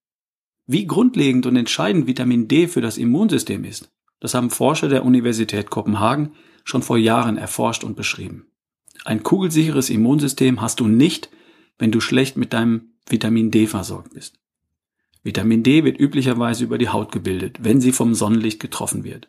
Wie 0.68 0.88
grundlegend 0.88 1.46
und 1.46 1.56
entscheidend 1.56 2.08
Vitamin 2.08 2.48
D 2.48 2.68
für 2.68 2.82
das 2.82 2.98
Immunsystem 2.98 3.63
ist, 3.63 3.92
das 4.20 4.34
haben 4.34 4.50
Forscher 4.50 4.89
der 4.89 5.06
Universität 5.06 5.70
Kopenhagen 5.70 6.32
schon 6.63 6.82
vor 6.82 6.98
Jahren 6.98 7.38
erforscht 7.38 7.84
und 7.84 7.96
beschrieben. 7.96 8.48
Ein 9.04 9.24
kugelsicheres 9.24 9.89
Immunsystem 9.89 10.62
hast 10.62 10.80
du 10.80 10.88
nicht, 10.88 11.30
wenn 11.77 11.92
du 11.92 12.00
schlecht 12.00 12.38
mit 12.38 12.54
deinem 12.54 12.94
Vitamin 13.08 13.51
D 13.51 13.68
versorgt 13.68 14.13
bist. 14.13 14.39
Vitamin 15.24 15.63
D 15.63 15.84
wird 15.84 16.00
üblicherweise 16.00 16.63
über 16.63 16.77
die 16.77 16.89
Haut 16.89 17.12
gebildet, 17.12 17.60
wenn 17.62 17.82
sie 17.82 17.92
vom 17.92 18.15
Sonnenlicht 18.15 18.60
getroffen 18.60 19.04
wird. 19.04 19.27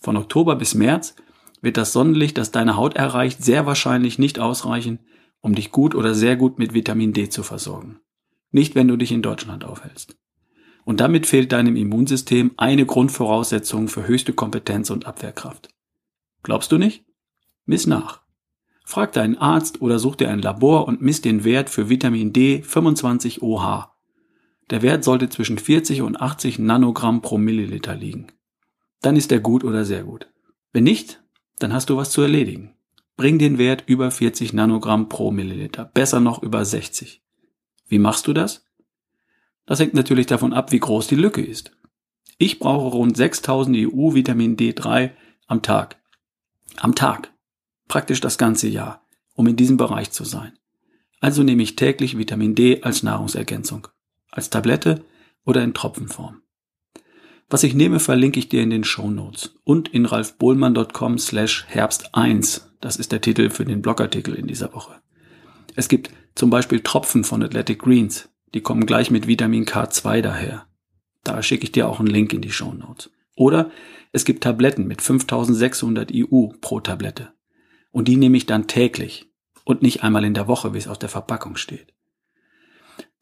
Von 0.00 0.16
Oktober 0.16 0.56
bis 0.56 0.74
März 0.74 1.14
wird 1.62 1.76
das 1.76 1.92
Sonnenlicht, 1.92 2.38
das 2.38 2.52
deine 2.52 2.76
Haut 2.76 2.96
erreicht, 2.96 3.42
sehr 3.42 3.66
wahrscheinlich 3.66 4.18
nicht 4.18 4.38
ausreichen, 4.38 4.98
um 5.46 5.54
dich 5.54 5.70
gut 5.70 5.94
oder 5.94 6.12
sehr 6.12 6.34
gut 6.34 6.58
mit 6.58 6.74
Vitamin 6.74 7.12
D 7.12 7.28
zu 7.28 7.44
versorgen. 7.44 8.00
Nicht, 8.50 8.74
wenn 8.74 8.88
du 8.88 8.96
dich 8.96 9.12
in 9.12 9.22
Deutschland 9.22 9.64
aufhältst. 9.64 10.16
Und 10.84 10.98
damit 10.98 11.24
fehlt 11.24 11.52
deinem 11.52 11.76
Immunsystem 11.76 12.50
eine 12.56 12.84
Grundvoraussetzung 12.84 13.86
für 13.86 14.08
höchste 14.08 14.32
Kompetenz 14.32 14.90
und 14.90 15.06
Abwehrkraft. 15.06 15.68
Glaubst 16.42 16.72
du 16.72 16.78
nicht? 16.78 17.04
Miss 17.64 17.86
nach. 17.86 18.22
Frag 18.84 19.12
deinen 19.12 19.38
Arzt 19.38 19.80
oder 19.80 20.00
such 20.00 20.16
dir 20.16 20.30
ein 20.30 20.42
Labor 20.42 20.88
und 20.88 21.00
misst 21.00 21.24
den 21.24 21.44
Wert 21.44 21.70
für 21.70 21.88
Vitamin 21.88 22.32
D 22.32 22.62
25 22.62 23.40
OH. 23.40 23.86
Der 24.70 24.82
Wert 24.82 25.04
sollte 25.04 25.28
zwischen 25.28 25.58
40 25.58 26.02
und 26.02 26.20
80 26.20 26.58
Nanogramm 26.58 27.22
pro 27.22 27.38
Milliliter 27.38 27.94
liegen. 27.94 28.26
Dann 29.00 29.14
ist 29.14 29.30
er 29.30 29.38
gut 29.38 29.62
oder 29.62 29.84
sehr 29.84 30.02
gut. 30.02 30.28
Wenn 30.72 30.84
nicht, 30.84 31.22
dann 31.60 31.72
hast 31.72 31.88
du 31.88 31.96
was 31.96 32.10
zu 32.10 32.20
erledigen. 32.20 32.75
Bring 33.16 33.38
den 33.38 33.56
Wert 33.56 33.84
über 33.86 34.10
40 34.10 34.52
Nanogramm 34.52 35.08
pro 35.08 35.30
Milliliter, 35.30 35.86
besser 35.86 36.20
noch 36.20 36.42
über 36.42 36.64
60. 36.64 37.22
Wie 37.88 37.98
machst 37.98 38.26
du 38.26 38.32
das? 38.32 38.66
Das 39.64 39.80
hängt 39.80 39.94
natürlich 39.94 40.26
davon 40.26 40.52
ab, 40.52 40.70
wie 40.72 40.78
groß 40.78 41.06
die 41.06 41.16
Lücke 41.16 41.44
ist. 41.44 41.72
Ich 42.38 42.58
brauche 42.58 42.94
rund 42.94 43.16
6000 43.16 43.76
EU 43.78 44.14
Vitamin 44.14 44.56
D3 44.56 45.12
am 45.46 45.62
Tag. 45.62 45.96
Am 46.76 46.94
Tag. 46.94 47.32
Praktisch 47.88 48.20
das 48.20 48.36
ganze 48.36 48.68
Jahr, 48.68 49.02
um 49.34 49.46
in 49.46 49.56
diesem 49.56 49.78
Bereich 49.78 50.10
zu 50.10 50.24
sein. 50.24 50.52
Also 51.20 51.42
nehme 51.42 51.62
ich 51.62 51.76
täglich 51.76 52.18
Vitamin 52.18 52.54
D 52.54 52.82
als 52.82 53.02
Nahrungsergänzung. 53.02 53.88
Als 54.30 54.50
Tablette 54.50 55.04
oder 55.44 55.64
in 55.64 55.72
Tropfenform. 55.72 56.42
Was 57.48 57.62
ich 57.62 57.74
nehme, 57.74 58.00
verlinke 58.00 58.40
ich 58.40 58.48
dir 58.48 58.60
in 58.60 58.70
den 58.70 58.82
Show 58.82 59.08
Notes 59.08 59.54
und 59.62 59.88
in 59.88 60.04
ralfbohlmann.com 60.04 61.18
slash 61.18 61.64
Herbst 61.68 62.12
1. 62.12 62.72
Das 62.80 62.96
ist 62.96 63.12
der 63.12 63.20
Titel 63.20 63.50
für 63.50 63.64
den 63.64 63.82
Blogartikel 63.82 64.34
in 64.34 64.48
dieser 64.48 64.74
Woche. 64.74 64.96
Es 65.76 65.86
gibt 65.86 66.10
zum 66.34 66.50
Beispiel 66.50 66.80
Tropfen 66.80 67.22
von 67.22 67.44
Athletic 67.44 67.78
Greens, 67.78 68.28
die 68.52 68.62
kommen 68.62 68.84
gleich 68.84 69.12
mit 69.12 69.28
Vitamin 69.28 69.64
K2 69.64 70.22
daher. 70.22 70.66
Da 71.22 71.40
schicke 71.40 71.64
ich 71.64 71.72
dir 71.72 71.88
auch 71.88 72.00
einen 72.00 72.08
Link 72.08 72.32
in 72.32 72.40
die 72.40 72.50
Show 72.50 72.72
Notes. 72.72 73.10
Oder 73.36 73.70
es 74.10 74.24
gibt 74.24 74.42
Tabletten 74.42 74.88
mit 74.88 75.00
5600 75.00 76.10
IU 76.10 76.54
pro 76.60 76.80
Tablette. 76.80 77.32
Und 77.92 78.08
die 78.08 78.16
nehme 78.16 78.36
ich 78.36 78.46
dann 78.46 78.66
täglich 78.66 79.30
und 79.64 79.82
nicht 79.82 80.02
einmal 80.02 80.24
in 80.24 80.34
der 80.34 80.48
Woche, 80.48 80.74
wie 80.74 80.78
es 80.78 80.88
auf 80.88 80.98
der 80.98 81.08
Verpackung 81.08 81.56
steht. 81.56 81.92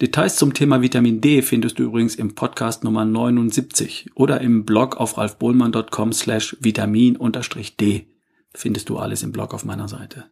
Details 0.02 0.34
zum 0.34 0.54
Thema 0.54 0.82
Vitamin 0.82 1.20
D 1.20 1.40
findest 1.40 1.78
du 1.78 1.84
übrigens 1.84 2.16
im 2.16 2.34
Podcast 2.34 2.82
Nummer 2.82 3.04
79 3.04 4.10
oder 4.16 4.40
im 4.40 4.64
Blog 4.64 4.96
auf 4.96 5.16
ralfbohlmann.com 5.16 6.12
slash 6.12 6.56
vitamin-d. 6.58 8.08
Findest 8.52 8.88
du 8.88 8.98
alles 8.98 9.22
im 9.22 9.30
Blog 9.30 9.54
auf 9.54 9.64
meiner 9.64 9.86
Seite. 9.86 10.24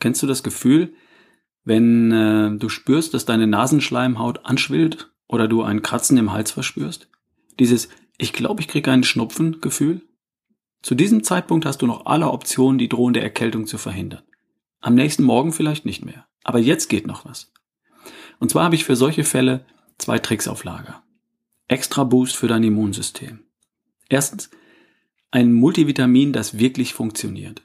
Kennst 0.00 0.20
du 0.22 0.26
das 0.26 0.42
Gefühl, 0.42 0.94
wenn 1.62 2.10
äh, 2.10 2.56
du 2.56 2.68
spürst, 2.68 3.14
dass 3.14 3.24
deine 3.24 3.46
Nasenschleimhaut 3.46 4.44
anschwillt 4.44 5.12
oder 5.28 5.46
du 5.46 5.62
ein 5.62 5.82
Kratzen 5.82 6.18
im 6.18 6.32
Hals 6.32 6.50
verspürst? 6.50 7.08
Dieses 7.60 7.88
Ich 8.16 8.32
glaube, 8.32 8.62
ich 8.62 8.68
kriege 8.68 8.90
einen 8.90 9.04
Schnupfen 9.04 9.60
Gefühl? 9.60 10.02
Zu 10.82 10.96
diesem 10.96 11.22
Zeitpunkt 11.22 11.66
hast 11.66 11.82
du 11.82 11.86
noch 11.86 12.06
alle 12.06 12.30
Optionen, 12.30 12.78
die 12.78 12.88
drohende 12.88 13.20
Erkältung 13.20 13.66
zu 13.66 13.78
verhindern. 13.78 14.22
Am 14.80 14.96
nächsten 14.96 15.22
Morgen 15.22 15.52
vielleicht 15.52 15.84
nicht 15.84 16.04
mehr. 16.04 16.26
Aber 16.42 16.58
jetzt 16.58 16.88
geht 16.88 17.06
noch 17.06 17.24
was. 17.24 17.52
Und 18.38 18.50
zwar 18.50 18.64
habe 18.64 18.74
ich 18.74 18.84
für 18.84 18.96
solche 18.96 19.24
Fälle 19.24 19.64
zwei 19.98 20.18
Tricks 20.18 20.48
auf 20.48 20.64
Lager. 20.64 21.02
Extra 21.66 22.04
Boost 22.04 22.36
für 22.36 22.48
dein 22.48 22.64
Immunsystem. 22.64 23.40
Erstens, 24.08 24.50
ein 25.30 25.52
Multivitamin, 25.52 26.32
das 26.32 26.58
wirklich 26.58 26.94
funktioniert. 26.94 27.62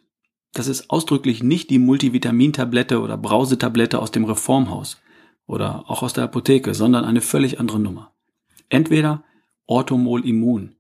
Das 0.54 0.68
ist 0.68 0.90
ausdrücklich 0.90 1.42
nicht 1.42 1.70
die 1.70 1.80
Multivitamintablette 1.80 3.00
oder 3.02 3.18
Brausetablette 3.18 4.00
aus 4.00 4.12
dem 4.12 4.26
Reformhaus 4.26 5.02
oder 5.48 5.90
auch 5.90 6.04
aus 6.04 6.14
der 6.14 6.26
Apotheke, 6.26 6.74
sondern 6.74 7.06
eine 7.06 7.22
völlig 7.22 7.60
andere 7.60 7.80
Nummer. 7.80 8.14
Entweder 8.70 9.24
Orthomol 9.66 10.26
Immun 10.26 10.76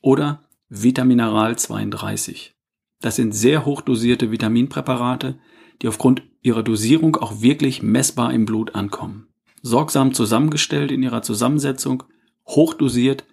oder 0.00 0.42
Vitamineral 0.68 1.58
32. 1.58 2.54
Das 3.00 3.16
sind 3.16 3.32
sehr 3.32 3.66
hochdosierte 3.66 4.30
Vitaminpräparate, 4.30 5.38
die 5.82 5.88
aufgrund 5.88 6.22
ihrer 6.42 6.62
Dosierung 6.62 7.16
auch 7.16 7.42
wirklich 7.42 7.82
messbar 7.82 8.32
im 8.32 8.44
Blut 8.44 8.74
ankommen. 8.74 9.26
Sorgsam 9.62 10.14
zusammengestellt 10.14 10.90
in 10.90 11.02
ihrer 11.02 11.22
Zusammensetzung, 11.22 12.04
hochdosiert 12.46 13.24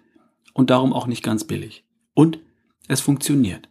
und 0.52 0.70
darum 0.70 0.92
auch 0.92 1.06
nicht 1.06 1.22
ganz 1.22 1.44
billig. 1.44 1.84
Und 2.14 2.40
es 2.88 3.00
funktioniert. 3.00 3.68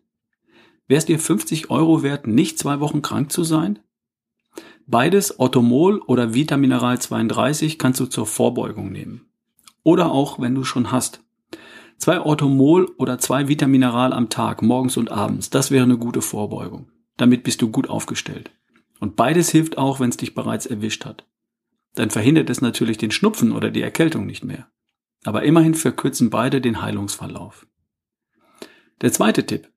Wäre 0.87 0.97
es 0.97 1.05
dir 1.05 1.19
50 1.19 1.69
Euro 1.69 2.03
wert, 2.03 2.25
nicht 2.25 2.57
zwei 2.57 2.79
Wochen 2.79 3.01
krank 3.01 3.31
zu 3.31 3.43
sein? 3.43 3.79
Beides, 4.87 5.39
Orthomol 5.39 5.99
oder 5.99 6.33
Vitamineral 6.33 6.99
32, 6.99 7.77
kannst 7.77 7.99
du 7.99 8.07
zur 8.07 8.25
Vorbeugung 8.25 8.91
nehmen. 8.91 9.29
Oder 9.83 10.11
auch, 10.11 10.39
wenn 10.39 10.55
du 10.55 10.63
schon 10.63 10.91
hast. 10.91 11.21
Zwei 11.97 12.21
Orthomol 12.21 12.89
oder 12.97 13.19
zwei 13.19 13.47
Vitamineral 13.49 14.13
am 14.13 14.29
Tag, 14.29 14.61
morgens 14.61 14.97
und 14.97 15.11
abends, 15.11 15.49
das 15.49 15.69
wäre 15.69 15.83
eine 15.83 15.97
gute 15.97 16.21
Vorbeugung. 16.21 16.89
Damit 17.17 17.43
bist 17.43 17.61
du 17.61 17.69
gut 17.69 17.89
aufgestellt. 17.89 18.51
Und 18.99 19.15
beides 19.15 19.49
hilft 19.49 19.77
auch, 19.77 19.99
wenn 19.99 20.09
es 20.09 20.17
dich 20.17 20.35
bereits 20.35 20.65
erwischt 20.65 21.05
hat. 21.05 21.25
Dann 21.95 22.09
verhindert 22.09 22.49
es 22.49 22.61
natürlich 22.61 22.97
den 22.97 23.11
Schnupfen 23.11 23.51
oder 23.51 23.71
die 23.71 23.81
Erkältung 23.81 24.25
nicht 24.25 24.43
mehr. 24.43 24.69
Aber 25.23 25.43
immerhin 25.43 25.73
verkürzen 25.73 26.29
beide 26.29 26.61
den 26.61 26.81
Heilungsverlauf. 26.81 27.67
Der 29.01 29.11
zweite 29.11 29.45
Tipp. 29.45 29.69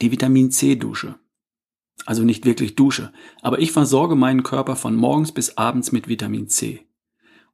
Die 0.00 0.10
Vitamin 0.10 0.50
C 0.50 0.76
Dusche. 0.76 1.16
Also 2.06 2.24
nicht 2.24 2.46
wirklich 2.46 2.76
Dusche, 2.76 3.12
aber 3.42 3.58
ich 3.58 3.72
versorge 3.72 4.16
meinen 4.16 4.42
Körper 4.42 4.74
von 4.74 4.96
morgens 4.96 5.32
bis 5.32 5.58
abends 5.58 5.92
mit 5.92 6.08
Vitamin 6.08 6.48
C. 6.48 6.86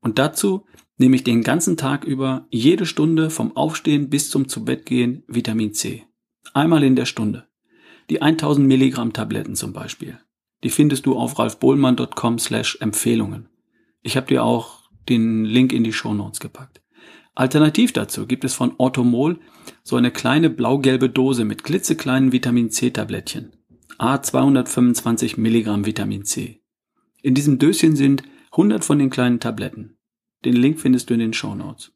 Und 0.00 0.19
dazu 0.19 0.66
nehme 0.99 1.16
ich 1.16 1.25
den 1.25 1.43
ganzen 1.43 1.76
Tag 1.76 2.05
über 2.05 2.47
jede 2.50 2.87
Stunde 2.87 3.31
vom 3.31 3.57
Aufstehen 3.57 4.09
bis 4.09 4.31
zum 4.31 4.49
Zubettgehen 4.49 5.25
Vitamin 5.26 5.75
C. 5.75 6.05
Einmal 6.55 6.85
in 6.85 6.97
der 6.97 7.07
Stunde. 7.07 7.49
Die 8.09 8.23
1000 8.23 8.66
Milligramm 8.66 9.12
Tabletten 9.12 9.57
zum 9.57 9.73
Beispiel. 9.73 10.19
Die 10.66 10.70
findest 10.70 11.06
du 11.06 11.16
auf 11.16 11.38
ralfbohlmann.com 11.38 12.40
slash 12.40 12.78
Empfehlungen. 12.80 13.49
Ich 14.02 14.16
habe 14.16 14.26
dir 14.26 14.42
auch 14.42 14.90
den 15.08 15.44
Link 15.44 15.73
in 15.73 15.85
die 15.85 15.92
Show 15.92 16.12
Notes 16.12 16.40
gepackt. 16.40 16.82
Alternativ 17.37 17.92
dazu 17.92 18.26
gibt 18.26 18.42
es 18.42 18.54
von 18.54 18.75
Orthomol 18.76 19.38
so 19.85 19.94
eine 19.94 20.11
kleine 20.11 20.50
blau-gelbe 20.50 21.08
Dose 21.08 21.44
mit 21.44 21.62
klitzekleinen 21.62 22.32
Vitamin 22.32 22.73
C 22.73 22.90
Tablettchen. 22.90 23.52
A 23.99 24.20
225 24.20 25.37
Milligramm 25.37 25.87
Vitamin 25.87 26.25
C. 26.25 26.62
In 27.23 27.37
diesem 27.37 27.61
Döschen 27.61 27.94
sind 27.94 28.25
100 28.50 28.85
von 28.85 28.99
den 28.99 29.11
kleinen 29.11 29.38
Tabletten. 29.38 29.99
Den 30.44 30.56
Link 30.56 30.80
findest 30.80 31.08
du 31.11 31.14
in 31.14 31.20
den 31.20 31.32
Show 31.32 31.54
Notes. 31.54 31.92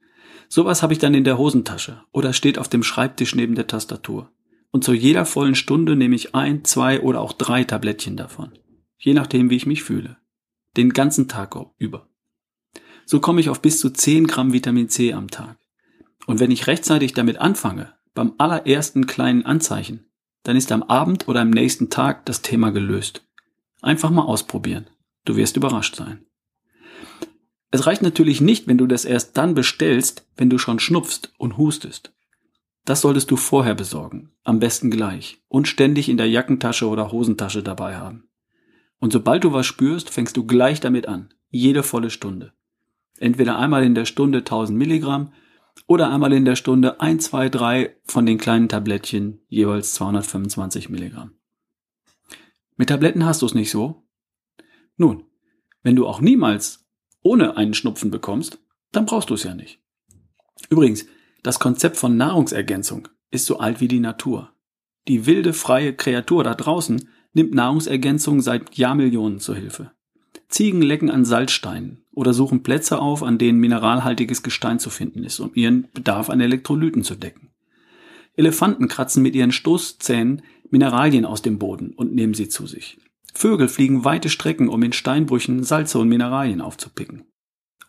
Sowas 0.48 0.84
habe 0.84 0.92
ich 0.92 1.00
dann 1.00 1.14
in 1.14 1.24
der 1.24 1.38
Hosentasche 1.38 2.04
oder 2.12 2.32
steht 2.32 2.56
auf 2.56 2.68
dem 2.68 2.84
Schreibtisch 2.84 3.34
neben 3.34 3.56
der 3.56 3.66
Tastatur. 3.66 4.30
Und 4.70 4.84
zu 4.84 4.92
jeder 4.92 5.24
vollen 5.26 5.54
Stunde 5.54 5.96
nehme 5.96 6.14
ich 6.14 6.34
ein, 6.34 6.64
zwei 6.64 7.00
oder 7.00 7.20
auch 7.20 7.32
drei 7.32 7.64
Tablettchen 7.64 8.16
davon. 8.16 8.52
Je 8.98 9.14
nachdem, 9.14 9.50
wie 9.50 9.56
ich 9.56 9.66
mich 9.66 9.82
fühle. 9.82 10.18
Den 10.76 10.92
ganzen 10.92 11.26
Tag 11.26 11.56
über. 11.78 12.08
So 13.04 13.18
komme 13.18 13.40
ich 13.40 13.48
auf 13.48 13.60
bis 13.60 13.80
zu 13.80 13.90
10 13.90 14.28
Gramm 14.28 14.52
Vitamin 14.52 14.88
C 14.88 15.12
am 15.12 15.28
Tag. 15.28 15.58
Und 16.26 16.38
wenn 16.38 16.52
ich 16.52 16.68
rechtzeitig 16.68 17.12
damit 17.12 17.38
anfange, 17.38 17.94
beim 18.14 18.34
allerersten 18.38 19.06
kleinen 19.06 19.44
Anzeichen, 19.44 20.06
dann 20.44 20.56
ist 20.56 20.70
am 20.70 20.84
Abend 20.84 21.26
oder 21.26 21.40
am 21.40 21.50
nächsten 21.50 21.90
Tag 21.90 22.24
das 22.26 22.42
Thema 22.42 22.70
gelöst. 22.70 23.26
Einfach 23.82 24.10
mal 24.10 24.22
ausprobieren. 24.22 24.88
Du 25.24 25.36
wirst 25.36 25.56
überrascht 25.56 25.96
sein. 25.96 26.24
Es 27.70 27.86
reicht 27.86 28.02
natürlich 28.02 28.40
nicht, 28.40 28.66
wenn 28.66 28.78
du 28.78 28.86
das 28.86 29.04
erst 29.04 29.36
dann 29.36 29.54
bestellst, 29.54 30.26
wenn 30.36 30.50
du 30.50 30.58
schon 30.58 30.78
schnupfst 30.80 31.32
und 31.38 31.56
hustest. 31.56 32.12
Das 32.90 33.02
solltest 33.02 33.30
du 33.30 33.36
vorher 33.36 33.76
besorgen, 33.76 34.32
am 34.42 34.58
besten 34.58 34.90
gleich 34.90 35.40
und 35.46 35.68
ständig 35.68 36.08
in 36.08 36.16
der 36.16 36.28
Jackentasche 36.28 36.88
oder 36.88 37.12
Hosentasche 37.12 37.62
dabei 37.62 37.94
haben. 37.94 38.28
Und 38.98 39.12
sobald 39.12 39.44
du 39.44 39.52
was 39.52 39.66
spürst, 39.66 40.10
fängst 40.10 40.36
du 40.36 40.44
gleich 40.44 40.80
damit 40.80 41.06
an, 41.06 41.32
jede 41.50 41.84
volle 41.84 42.10
Stunde. 42.10 42.52
Entweder 43.20 43.60
einmal 43.60 43.84
in 43.84 43.94
der 43.94 44.06
Stunde 44.06 44.38
1000 44.38 44.76
Milligramm 44.76 45.32
oder 45.86 46.10
einmal 46.10 46.32
in 46.32 46.44
der 46.44 46.56
Stunde 46.56 47.00
1, 47.00 47.26
2, 47.26 47.48
3 47.50 47.96
von 48.02 48.26
den 48.26 48.38
kleinen 48.38 48.68
Tablettchen, 48.68 49.40
jeweils 49.46 49.94
225 49.94 50.88
Milligramm. 50.88 51.34
Mit 52.74 52.88
Tabletten 52.88 53.24
hast 53.24 53.42
du 53.42 53.46
es 53.46 53.54
nicht 53.54 53.70
so? 53.70 54.02
Nun, 54.96 55.26
wenn 55.84 55.94
du 55.94 56.08
auch 56.08 56.20
niemals 56.20 56.88
ohne 57.22 57.56
einen 57.56 57.74
Schnupfen 57.74 58.10
bekommst, 58.10 58.58
dann 58.90 59.06
brauchst 59.06 59.30
du 59.30 59.34
es 59.34 59.44
ja 59.44 59.54
nicht. 59.54 59.80
Übrigens, 60.70 61.06
das 61.42 61.58
Konzept 61.58 61.96
von 61.96 62.16
Nahrungsergänzung 62.16 63.08
ist 63.30 63.46
so 63.46 63.58
alt 63.58 63.80
wie 63.80 63.88
die 63.88 64.00
Natur. 64.00 64.52
Die 65.08 65.26
wilde, 65.26 65.52
freie 65.52 65.94
Kreatur 65.94 66.44
da 66.44 66.54
draußen 66.54 67.08
nimmt 67.32 67.54
Nahrungsergänzung 67.54 68.40
seit 68.40 68.76
Jahrmillionen 68.76 69.40
zur 69.40 69.54
Hilfe. 69.54 69.92
Ziegen 70.48 70.82
lecken 70.82 71.10
an 71.10 71.24
Salzsteinen 71.24 72.04
oder 72.12 72.34
suchen 72.34 72.62
Plätze 72.62 72.98
auf, 72.98 73.22
an 73.22 73.38
denen 73.38 73.60
mineralhaltiges 73.60 74.42
Gestein 74.42 74.80
zu 74.80 74.90
finden 74.90 75.22
ist, 75.22 75.38
um 75.38 75.52
ihren 75.54 75.88
Bedarf 75.94 76.28
an 76.28 76.40
Elektrolyten 76.40 77.04
zu 77.04 77.14
decken. 77.14 77.50
Elefanten 78.36 78.88
kratzen 78.88 79.22
mit 79.22 79.34
ihren 79.34 79.52
Stoßzähnen 79.52 80.42
Mineralien 80.70 81.24
aus 81.24 81.42
dem 81.42 81.58
Boden 81.58 81.92
und 81.92 82.14
nehmen 82.14 82.34
sie 82.34 82.48
zu 82.48 82.66
sich. 82.66 82.98
Vögel 83.34 83.68
fliegen 83.68 84.04
weite 84.04 84.28
Strecken, 84.28 84.68
um 84.68 84.82
in 84.82 84.92
Steinbrüchen 84.92 85.62
Salze 85.62 85.98
und 85.98 86.08
Mineralien 86.08 86.60
aufzupicken. 86.60 87.24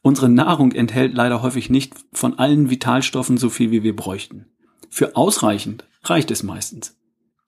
Unsere 0.02 0.30
Nahrung 0.30 0.72
enthält 0.72 1.14
leider 1.14 1.42
häufig 1.42 1.70
nicht 1.70 1.94
von 2.12 2.40
allen 2.40 2.70
Vitalstoffen 2.70 3.38
so 3.38 3.50
viel, 3.50 3.72
wie 3.72 3.84
wir 3.84 3.96
bräuchten. 3.96 4.48
Für 4.90 5.16
ausreichend 5.16 5.86
reicht 6.04 6.32
es 6.32 6.44
meistens. 6.44 6.98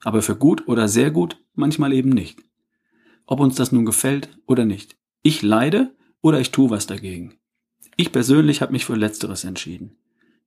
Aber 0.03 0.21
für 0.21 0.35
gut 0.35 0.67
oder 0.67 0.87
sehr 0.87 1.11
gut 1.11 1.37
manchmal 1.55 1.93
eben 1.93 2.09
nicht. 2.09 2.39
Ob 3.25 3.39
uns 3.39 3.55
das 3.55 3.71
nun 3.71 3.85
gefällt 3.85 4.29
oder 4.45 4.65
nicht. 4.65 4.97
Ich 5.23 5.41
leide 5.41 5.95
oder 6.21 6.39
ich 6.39 6.51
tue 6.51 6.69
was 6.69 6.87
dagegen. 6.87 7.39
Ich 7.95 8.11
persönlich 8.11 8.61
habe 8.61 8.71
mich 8.71 8.85
für 8.85 8.95
Letzteres 8.95 9.43
entschieden. 9.43 9.97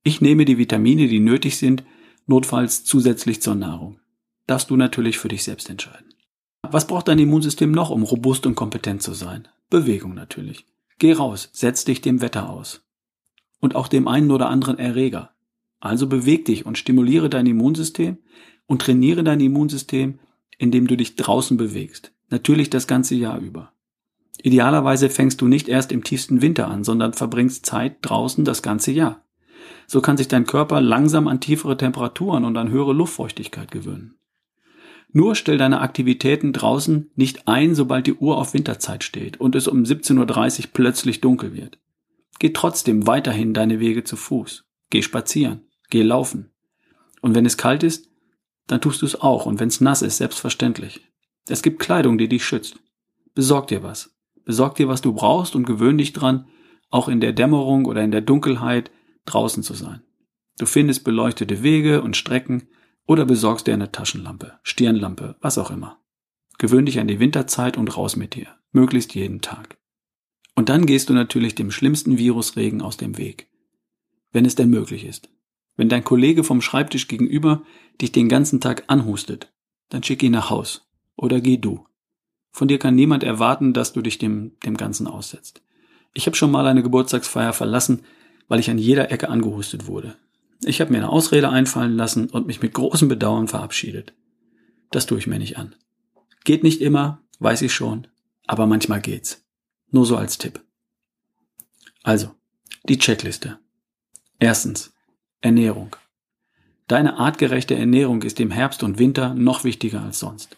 Ich 0.03 0.21
nehme 0.21 0.45
die 0.45 0.57
Vitamine, 0.57 1.07
die 1.07 1.19
nötig 1.19 1.57
sind, 1.57 1.83
notfalls 2.25 2.83
zusätzlich 2.83 3.41
zur 3.41 3.55
Nahrung. 3.55 3.99
Darfst 4.45 4.69
du 4.69 4.77
natürlich 4.77 5.17
für 5.17 5.27
dich 5.27 5.43
selbst 5.43 5.69
entscheiden. 5.69 6.13
Was 6.61 6.87
braucht 6.87 7.07
dein 7.07 7.19
Immunsystem 7.19 7.71
noch, 7.71 7.89
um 7.89 8.03
robust 8.03 8.45
und 8.45 8.55
kompetent 8.55 9.01
zu 9.01 9.13
sein? 9.13 9.47
Bewegung 9.69 10.13
natürlich. 10.13 10.65
Geh 10.99 11.13
raus, 11.13 11.49
setz 11.53 11.85
dich 11.85 12.01
dem 12.01 12.21
Wetter 12.21 12.49
aus. 12.49 12.83
Und 13.59 13.75
auch 13.75 13.87
dem 13.87 14.07
einen 14.07 14.31
oder 14.31 14.49
anderen 14.49 14.79
Erreger. 14.79 15.31
Also 15.79 16.07
beweg 16.07 16.45
dich 16.45 16.65
und 16.65 16.77
stimuliere 16.77 17.29
dein 17.29 17.45
Immunsystem 17.45 18.17
und 18.65 18.81
trainiere 18.81 19.23
dein 19.23 19.39
Immunsystem, 19.39 20.19
indem 20.57 20.87
du 20.87 20.97
dich 20.97 21.15
draußen 21.15 21.57
bewegst. 21.57 22.13
Natürlich 22.29 22.69
das 22.69 22.87
ganze 22.87 23.15
Jahr 23.15 23.39
über. 23.39 23.73
Idealerweise 24.41 25.09
fängst 25.09 25.41
du 25.41 25.47
nicht 25.47 25.67
erst 25.67 25.91
im 25.91 26.03
tiefsten 26.03 26.41
Winter 26.41 26.67
an, 26.67 26.83
sondern 26.83 27.13
verbringst 27.13 27.65
Zeit 27.65 27.97
draußen 28.01 28.45
das 28.45 28.61
ganze 28.61 28.91
Jahr. 28.91 29.23
So 29.87 30.01
kann 30.01 30.17
sich 30.17 30.27
dein 30.27 30.45
Körper 30.45 30.81
langsam 30.81 31.27
an 31.27 31.41
tiefere 31.41 31.77
Temperaturen 31.77 32.45
und 32.45 32.57
an 32.57 32.69
höhere 32.69 32.93
Luftfeuchtigkeit 32.93 33.71
gewöhnen. 33.71 34.15
Nur 35.17 35.33
stell 35.33 35.57
deine 35.57 35.81
Aktivitäten 35.81 36.53
draußen 36.53 37.09
nicht 37.15 37.47
ein, 37.47 37.73
sobald 37.73 38.05
die 38.05 38.13
Uhr 38.13 38.37
auf 38.37 38.53
Winterzeit 38.53 39.03
steht 39.03 39.41
und 39.41 39.55
es 39.55 39.67
um 39.67 39.81
17.30 39.81 40.59
Uhr 40.59 40.65
plötzlich 40.73 41.21
dunkel 41.21 41.55
wird. 41.55 41.79
Geh 42.37 42.53
trotzdem 42.53 43.07
weiterhin 43.07 43.55
deine 43.55 43.79
Wege 43.79 44.03
zu 44.03 44.15
Fuß. 44.15 44.65
Geh 44.91 45.01
spazieren. 45.01 45.61
Geh 45.89 46.03
laufen. 46.03 46.51
Und 47.19 47.33
wenn 47.33 47.47
es 47.47 47.57
kalt 47.57 47.81
ist, 47.81 48.11
dann 48.67 48.79
tust 48.79 49.01
du 49.01 49.07
es 49.07 49.19
auch. 49.19 49.47
Und 49.47 49.59
wenn 49.59 49.69
es 49.69 49.81
nass 49.81 50.03
ist, 50.03 50.17
selbstverständlich. 50.17 51.01
Es 51.49 51.63
gibt 51.63 51.79
Kleidung, 51.79 52.19
die 52.19 52.29
dich 52.29 52.45
schützt. 52.45 52.77
Besorg 53.33 53.65
dir 53.69 53.81
was. 53.81 54.15
Besorg 54.45 54.75
dir, 54.75 54.87
was 54.87 55.01
du 55.01 55.13
brauchst 55.13 55.55
und 55.55 55.65
gewöhn 55.65 55.97
dich 55.97 56.13
dran, 56.13 56.45
auch 56.91 57.07
in 57.07 57.21
der 57.21 57.33
Dämmerung 57.33 57.85
oder 57.85 58.03
in 58.03 58.11
der 58.11 58.21
Dunkelheit 58.21 58.91
draußen 59.25 59.63
zu 59.63 59.73
sein. 59.73 60.03
Du 60.59 60.67
findest 60.67 61.03
beleuchtete 61.03 61.63
Wege 61.63 62.03
und 62.03 62.15
Strecken, 62.15 62.67
oder 63.07 63.25
besorgst 63.25 63.65
dir 63.65 63.73
eine 63.73 63.91
Taschenlampe, 63.91 64.59
Stirnlampe, 64.61 65.35
was 65.41 65.57
auch 65.57 65.71
immer. 65.71 65.99
Gewöhn 66.59 66.85
dich 66.85 66.99
an 66.99 67.07
die 67.07 67.19
Winterzeit 67.19 67.77
und 67.77 67.97
raus 67.97 68.15
mit 68.15 68.35
dir, 68.35 68.47
möglichst 68.71 69.15
jeden 69.15 69.41
Tag. 69.41 69.77
Und 70.55 70.69
dann 70.69 70.85
gehst 70.85 71.09
du 71.09 71.13
natürlich 71.13 71.55
dem 71.55 71.71
schlimmsten 71.71 72.17
Virusregen 72.17 72.81
aus 72.81 72.97
dem 72.97 73.17
Weg. 73.17 73.47
Wenn 74.31 74.45
es 74.45 74.55
denn 74.55 74.69
möglich 74.69 75.05
ist. 75.05 75.29
Wenn 75.75 75.89
dein 75.89 76.03
Kollege 76.03 76.43
vom 76.43 76.61
Schreibtisch 76.61 77.07
gegenüber 77.07 77.63
dich 78.01 78.11
den 78.11 78.27
ganzen 78.27 78.59
Tag 78.59 78.83
anhustet, 78.87 79.53
dann 79.89 80.03
schick 80.03 80.23
ihn 80.23 80.31
nach 80.31 80.49
Haus. 80.49 80.87
Oder 81.15 81.39
geh 81.41 81.57
du. 81.57 81.85
Von 82.51 82.67
dir 82.67 82.79
kann 82.79 82.95
niemand 82.95 83.23
erwarten, 83.23 83.73
dass 83.73 83.93
du 83.93 84.01
dich 84.01 84.17
dem, 84.17 84.53
dem 84.65 84.77
Ganzen 84.77 85.05
aussetzt. 85.07 85.61
Ich 86.13 86.25
habe 86.25 86.35
schon 86.35 86.49
mal 86.49 86.65
eine 86.65 86.81
Geburtstagsfeier 86.81 87.53
verlassen, 87.53 88.01
weil 88.47 88.59
ich 88.59 88.71
an 88.71 88.79
jeder 88.79 89.11
Ecke 89.11 89.29
angehustet 89.29 89.85
wurde. 89.85 90.15
Ich 90.67 90.81
habe 90.81 90.91
mir 90.91 90.97
eine 90.97 91.09
Ausrede 91.09 91.49
einfallen 91.49 91.95
lassen 91.95 92.29
und 92.29 92.45
mich 92.45 92.61
mit 92.61 92.73
großem 92.73 93.07
Bedauern 93.07 93.47
verabschiedet. 93.47 94.13
Das 94.91 95.05
tue 95.05 95.17
ich 95.17 95.25
mir 95.25 95.39
nicht 95.39 95.57
an. 95.57 95.75
Geht 96.43 96.63
nicht 96.63 96.81
immer, 96.81 97.23
weiß 97.39 97.61
ich 97.61 97.73
schon, 97.73 98.07
aber 98.45 98.67
manchmal 98.67 98.99
geht's. 98.99 99.45
Nur 99.91 100.05
so 100.05 100.17
als 100.17 100.37
Tipp. 100.37 100.61
Also, 102.03 102.35
die 102.87 102.97
Checkliste. 102.97 103.59
Erstens, 104.39 104.93
Ernährung. 105.39 105.95
Deine 106.87 107.17
artgerechte 107.17 107.75
Ernährung 107.75 108.21
ist 108.21 108.39
im 108.39 108.51
Herbst 108.51 108.83
und 108.83 108.99
Winter 108.99 109.33
noch 109.33 109.63
wichtiger 109.63 110.01
als 110.01 110.19
sonst. 110.19 110.57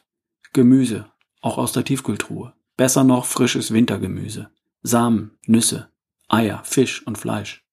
Gemüse, 0.53 1.11
auch 1.41 1.59
aus 1.59 1.71
der 1.71 1.85
Tiefkühltruhe. 1.85 2.53
Besser 2.77 3.03
noch 3.03 3.25
frisches 3.25 3.71
Wintergemüse. 3.71 4.49
Samen, 4.81 5.37
Nüsse, 5.45 5.91
Eier, 6.27 6.63
Fisch 6.63 7.05
und 7.05 7.17
Fleisch. 7.17 7.63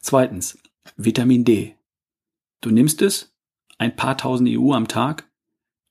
Zweitens, 0.00 0.58
Vitamin 0.96 1.44
D. 1.44 1.76
Du 2.60 2.70
nimmst 2.70 3.02
es, 3.02 3.34
ein 3.78 3.96
paar 3.96 4.16
tausend 4.16 4.48
EU 4.50 4.72
am 4.72 4.88
Tag, 4.88 5.30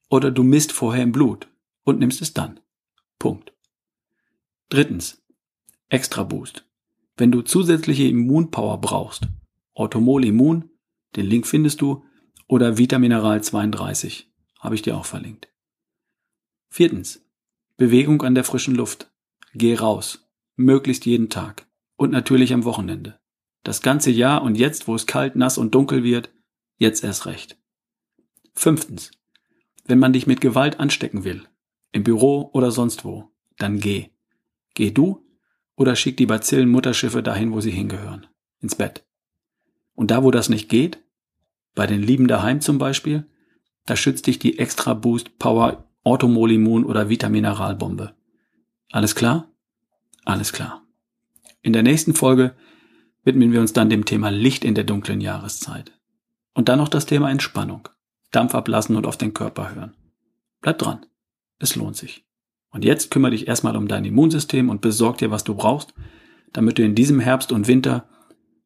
oder 0.09 0.31
du 0.31 0.43
misst 0.43 0.71
vorher 0.71 1.03
im 1.03 1.11
Blut 1.11 1.47
und 1.83 1.99
nimmst 1.99 2.21
es 2.21 2.33
dann. 2.33 2.59
Punkt. 3.17 3.53
Drittens. 4.69 5.23
Extra 5.89 6.23
Boost. 6.23 6.65
Wenn 7.17 7.31
du 7.31 7.41
zusätzliche 7.41 8.07
Immunpower 8.07 8.79
brauchst, 8.79 9.27
Automol 9.73 10.25
Immun, 10.25 10.69
den 11.15 11.25
Link 11.25 11.47
findest 11.47 11.81
du, 11.81 12.05
oder 12.47 12.77
Vitamineral 12.77 13.43
32, 13.43 14.31
habe 14.59 14.75
ich 14.75 14.81
dir 14.81 14.97
auch 14.97 15.05
verlinkt. 15.05 15.49
Viertens. 16.69 17.25
Bewegung 17.77 18.21
an 18.21 18.35
der 18.35 18.43
frischen 18.43 18.75
Luft. 18.75 19.11
Geh 19.53 19.75
raus. 19.75 20.29
Möglichst 20.55 21.05
jeden 21.05 21.29
Tag. 21.29 21.67
Und 21.95 22.11
natürlich 22.11 22.53
am 22.53 22.65
Wochenende. 22.65 23.19
Das 23.69 23.83
ganze 23.83 24.09
Jahr 24.09 24.41
und 24.41 24.55
jetzt, 24.55 24.87
wo 24.87 24.95
es 24.95 25.05
kalt, 25.05 25.35
nass 25.35 25.59
und 25.59 25.75
dunkel 25.75 26.03
wird, 26.03 26.31
jetzt 26.79 27.03
erst 27.03 27.27
recht. 27.27 27.55
Fünftens. 28.55 29.11
Wenn 29.85 29.99
man 29.99 30.11
dich 30.11 30.25
mit 30.25 30.41
Gewalt 30.41 30.79
anstecken 30.79 31.23
will, 31.23 31.43
im 31.91 32.03
Büro 32.03 32.49
oder 32.51 32.71
sonst 32.71 33.05
wo, 33.05 33.29
dann 33.59 33.79
geh. 33.79 34.07
Geh 34.73 34.89
du 34.89 35.23
oder 35.75 35.95
schick 35.95 36.17
die 36.17 36.25
Bazillen 36.25 36.67
Mutterschiffe 36.67 37.21
dahin, 37.21 37.51
wo 37.51 37.61
sie 37.61 37.69
hingehören. 37.69 38.25
Ins 38.59 38.73
Bett. 38.73 39.05
Und 39.93 40.09
da, 40.09 40.23
wo 40.23 40.31
das 40.31 40.49
nicht 40.49 40.67
geht, 40.67 41.03
bei 41.75 41.85
den 41.85 42.01
Lieben 42.01 42.27
daheim 42.27 42.61
zum 42.61 42.79
Beispiel, 42.79 43.27
da 43.85 43.95
schützt 43.95 44.25
dich 44.25 44.39
die 44.39 44.57
Extra 44.57 44.95
Boost 44.95 45.37
Power 45.37 45.87
Orthomolimmun 46.01 46.85
oder 46.85 47.09
Vitamineralbombe. 47.09 48.15
Alles 48.91 49.13
klar? 49.13 49.51
Alles 50.25 50.53
klar. 50.53 50.87
In 51.61 51.73
der 51.73 51.83
nächsten 51.83 52.15
Folge 52.15 52.55
widmen 53.23 53.51
wir 53.51 53.61
uns 53.61 53.73
dann 53.73 53.89
dem 53.89 54.05
Thema 54.05 54.29
Licht 54.29 54.63
in 54.63 54.75
der 54.75 54.83
dunklen 54.83 55.21
Jahreszeit. 55.21 55.91
Und 56.53 56.69
dann 56.69 56.79
noch 56.79 56.87
das 56.87 57.05
Thema 57.05 57.29
Entspannung. 57.29 57.87
Dampf 58.31 58.53
ablassen 58.53 58.95
und 58.95 59.05
auf 59.05 59.17
den 59.17 59.33
Körper 59.33 59.73
hören. 59.73 59.95
Bleib 60.61 60.77
dran. 60.77 61.05
Es 61.57 61.75
lohnt 61.75 61.95
sich. 61.95 62.25
Und 62.71 62.85
jetzt 62.85 63.11
kümmere 63.11 63.31
dich 63.31 63.47
erstmal 63.47 63.75
um 63.75 63.87
dein 63.87 64.05
Immunsystem 64.05 64.69
und 64.69 64.81
besorg 64.81 65.17
dir, 65.17 65.31
was 65.31 65.43
du 65.43 65.55
brauchst, 65.55 65.93
damit 66.53 66.77
du 66.77 66.83
in 66.83 66.95
diesem 66.95 67.19
Herbst 67.19 67.51
und 67.51 67.67
Winter 67.67 68.07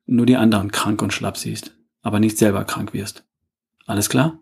nur 0.05 0.25
die 0.25 0.35
anderen 0.35 0.71
krank 0.71 1.01
und 1.01 1.13
schlapp 1.13 1.37
siehst, 1.37 1.75
aber 2.01 2.19
nicht 2.19 2.37
selber 2.37 2.65
krank 2.65 2.93
wirst. 2.93 3.25
Alles 3.85 4.09
klar? 4.09 4.39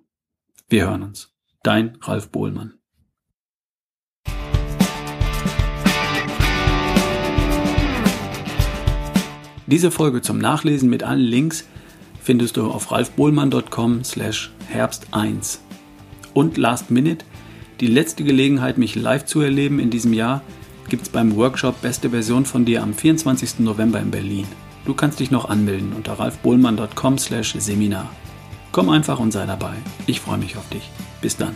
Wir 0.67 0.87
hören 0.87 1.03
uns. 1.03 1.35
Dein 1.63 1.97
Ralf 2.01 2.29
Bohlmann. 2.29 2.80
Diese 9.71 9.89
Folge 9.89 10.21
zum 10.21 10.37
Nachlesen 10.37 10.89
mit 10.89 11.01
allen 11.01 11.21
Links 11.21 11.65
findest 12.21 12.57
du 12.57 12.69
auf 12.69 12.91
ralfbohlmann.com 12.91 14.03
slash 14.03 14.51
herbst 14.67 15.07
1. 15.11 15.61
Und 16.33 16.57
last 16.57 16.91
minute, 16.91 17.25
die 17.79 17.87
letzte 17.87 18.25
Gelegenheit, 18.25 18.77
mich 18.77 18.95
live 18.95 19.25
zu 19.25 19.39
erleben 19.39 19.79
in 19.79 19.89
diesem 19.89 20.11
Jahr, 20.11 20.41
gibt 20.89 21.03
es 21.03 21.09
beim 21.09 21.37
Workshop 21.37 21.81
Beste 21.81 22.09
Version 22.09 22.43
von 22.43 22.65
dir 22.65 22.83
am 22.83 22.93
24. 22.93 23.59
November 23.59 24.01
in 24.01 24.11
Berlin. 24.11 24.47
Du 24.85 24.93
kannst 24.93 25.21
dich 25.21 25.31
noch 25.31 25.45
anmelden 25.45 25.93
unter 25.93 26.19
ralfbohlmann.com 26.19 27.17
slash 27.17 27.55
Seminar. 27.57 28.09
Komm 28.73 28.89
einfach 28.89 29.19
und 29.19 29.31
sei 29.31 29.45
dabei. 29.45 29.75
Ich 30.05 30.19
freue 30.19 30.37
mich 30.37 30.57
auf 30.57 30.67
dich. 30.67 30.89
Bis 31.21 31.37
dann. 31.37 31.55